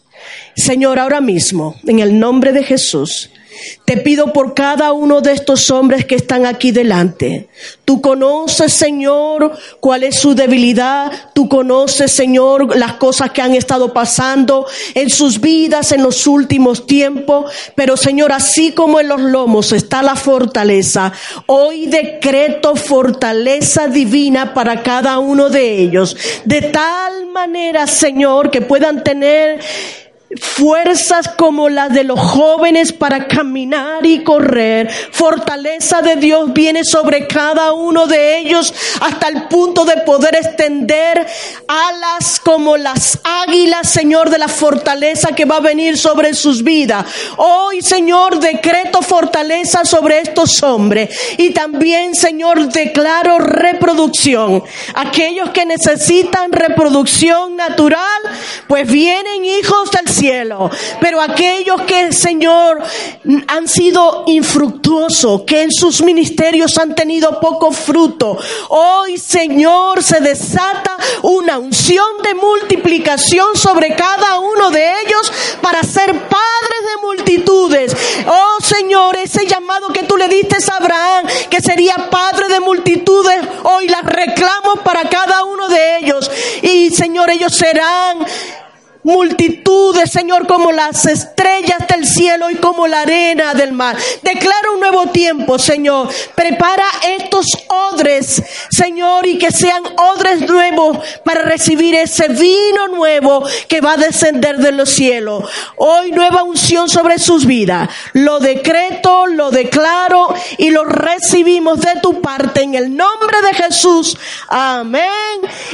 Señor, 0.56 0.98
ahora 0.98 1.20
mismo, 1.20 1.76
en 1.86 2.00
el 2.00 2.18
nombre 2.18 2.52
de 2.52 2.62
Jesús, 2.64 3.30
te 3.84 3.98
pido 3.98 4.32
por 4.32 4.54
cada 4.54 4.92
uno 4.92 5.20
de 5.20 5.32
estos 5.32 5.70
hombres 5.70 6.04
que 6.04 6.14
están 6.14 6.46
aquí 6.46 6.72
delante. 6.72 7.48
Tú 7.84 8.00
conoces, 8.00 8.72
Señor, 8.72 9.52
cuál 9.80 10.02
es 10.02 10.18
su 10.18 10.34
debilidad. 10.34 11.30
Tú 11.34 11.48
conoces, 11.48 12.10
Señor, 12.10 12.76
las 12.76 12.94
cosas 12.94 13.30
que 13.30 13.42
han 13.42 13.54
estado 13.54 13.92
pasando 13.92 14.66
en 14.94 15.10
sus 15.10 15.40
vidas 15.40 15.92
en 15.92 16.02
los 16.02 16.26
últimos 16.26 16.86
tiempos. 16.86 17.52
Pero, 17.74 17.96
Señor, 17.96 18.32
así 18.32 18.72
como 18.72 18.98
en 18.98 19.08
los 19.08 19.20
lomos 19.20 19.72
está 19.72 20.02
la 20.02 20.16
fortaleza, 20.16 21.12
hoy 21.46 21.86
decreto 21.86 22.76
fortaleza 22.76 23.88
divina 23.88 24.52
para 24.52 24.82
cada 24.82 25.18
uno 25.18 25.48
de 25.48 25.78
ellos. 25.78 26.16
De 26.44 26.62
tal 26.62 27.26
manera, 27.26 27.86
Señor, 27.86 28.50
que 28.50 28.62
puedan 28.62 29.04
tener 29.04 29.60
fuerzas 30.40 31.28
como 31.28 31.68
las 31.68 31.92
de 31.92 32.02
los 32.02 32.18
jóvenes 32.18 32.92
para 32.92 33.28
caminar 33.28 34.04
y 34.04 34.24
correr. 34.24 34.90
Fortaleza 35.12 36.02
de 36.02 36.16
Dios 36.16 36.52
viene 36.52 36.84
sobre 36.84 37.26
cada 37.26 37.72
uno 37.72 38.06
de 38.06 38.38
ellos 38.38 38.74
hasta 39.00 39.28
el 39.28 39.44
punto 39.44 39.84
de 39.84 39.98
poder 39.98 40.34
extender 40.34 41.26
alas 41.68 42.40
como 42.40 42.76
las 42.76 43.20
águilas, 43.22 43.88
Señor, 43.88 44.30
de 44.30 44.38
la 44.38 44.48
fortaleza 44.48 45.28
que 45.28 45.44
va 45.44 45.58
a 45.58 45.60
venir 45.60 45.96
sobre 45.96 46.34
sus 46.34 46.64
vidas. 46.64 47.06
Hoy, 47.36 47.82
Señor, 47.82 48.40
decreto 48.40 49.02
fortaleza 49.02 49.84
sobre 49.84 50.20
estos 50.20 50.62
hombres 50.62 51.36
y 51.38 51.50
también, 51.50 52.14
Señor, 52.14 52.68
declaro 52.68 53.38
reproducción. 53.38 54.64
Aquellos 54.94 55.50
que 55.50 55.64
necesitan 55.66 56.50
reproducción 56.50 57.56
natural, 57.56 58.22
pues 58.66 58.90
vienen 58.90 59.44
hijos 59.44 59.90
del 59.92 60.15
cielo. 60.16 60.70
Pero 61.00 61.20
aquellos 61.20 61.82
que, 61.82 62.12
Señor, 62.12 62.82
han 63.48 63.68
sido 63.68 64.24
infructuosos, 64.26 65.42
que 65.42 65.62
en 65.62 65.72
sus 65.72 66.02
ministerios 66.02 66.76
han 66.78 66.94
tenido 66.94 67.40
poco 67.40 67.72
fruto, 67.72 68.38
hoy, 68.68 69.18
Señor, 69.18 70.02
se 70.02 70.20
desata 70.20 70.96
una 71.22 71.58
unción 71.58 72.06
de 72.22 72.34
multiplicación 72.34 73.56
sobre 73.56 73.94
cada 73.94 74.38
uno 74.38 74.70
de 74.70 74.90
ellos 75.02 75.32
para 75.60 75.82
ser 75.82 76.12
padres 76.12 76.80
de 76.82 77.02
multitudes. 77.02 77.96
Oh, 78.26 78.62
Señor, 78.62 79.16
ese 79.16 79.46
llamado 79.46 79.88
que 79.88 80.04
tú 80.04 80.16
le 80.16 80.28
diste 80.28 80.56
a 80.70 80.76
Abraham, 80.76 81.26
que 81.50 81.60
sería 81.60 81.94
padre 82.10 82.48
de 82.48 82.60
multitudes, 82.60 83.40
hoy 83.64 83.88
las 83.88 84.04
reclamo 84.04 84.76
para 84.84 85.08
cada 85.08 85.44
uno 85.44 85.68
de 85.68 85.98
ellos. 85.98 86.30
Y, 86.62 86.90
Señor, 86.90 87.30
ellos 87.30 87.54
serán 87.54 88.26
multitudes, 89.06 90.10
Señor, 90.10 90.48
como 90.48 90.72
las 90.72 91.06
estrellas 91.06 91.86
del 91.88 92.04
cielo 92.04 92.50
y 92.50 92.56
como 92.56 92.88
la 92.88 93.02
arena 93.02 93.54
del 93.54 93.72
mar. 93.72 93.96
Declara 94.22 94.72
un 94.74 94.80
nuevo 94.80 95.06
tiempo, 95.06 95.60
Señor. 95.60 96.08
Prepara 96.34 96.84
estos 97.04 97.46
odres, 97.68 98.42
Señor, 98.68 99.24
y 99.26 99.38
que 99.38 99.52
sean 99.52 99.84
odres 99.96 100.40
nuevos 100.40 100.98
para 101.24 101.42
recibir 101.42 101.94
ese 101.94 102.26
vino 102.28 102.88
nuevo 102.88 103.44
que 103.68 103.80
va 103.80 103.92
a 103.92 103.96
descender 103.96 104.58
de 104.58 104.72
los 104.72 104.90
cielos. 104.90 105.44
Hoy 105.76 106.10
nueva 106.10 106.42
unción 106.42 106.88
sobre 106.88 107.20
sus 107.20 107.46
vidas. 107.46 107.88
Lo 108.12 108.40
decreto, 108.40 109.26
lo 109.26 109.52
declaro 109.52 110.34
y 110.58 110.70
lo 110.70 110.84
recibimos 110.84 111.80
de 111.80 112.00
tu 112.02 112.20
parte 112.20 112.62
en 112.62 112.74
el 112.74 112.96
nombre 112.96 113.40
de 113.42 113.54
Jesús. 113.54 114.18
Amén 114.48 115.06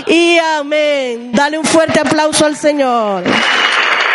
y 0.07 0.37
amén. 0.37 1.33
Dale 1.33 1.59
un 1.59 1.65
fuerte 1.65 1.99
aplauso 1.99 2.45
al 2.45 2.59
Señor. 2.59 3.22
Colorado. 3.23 4.12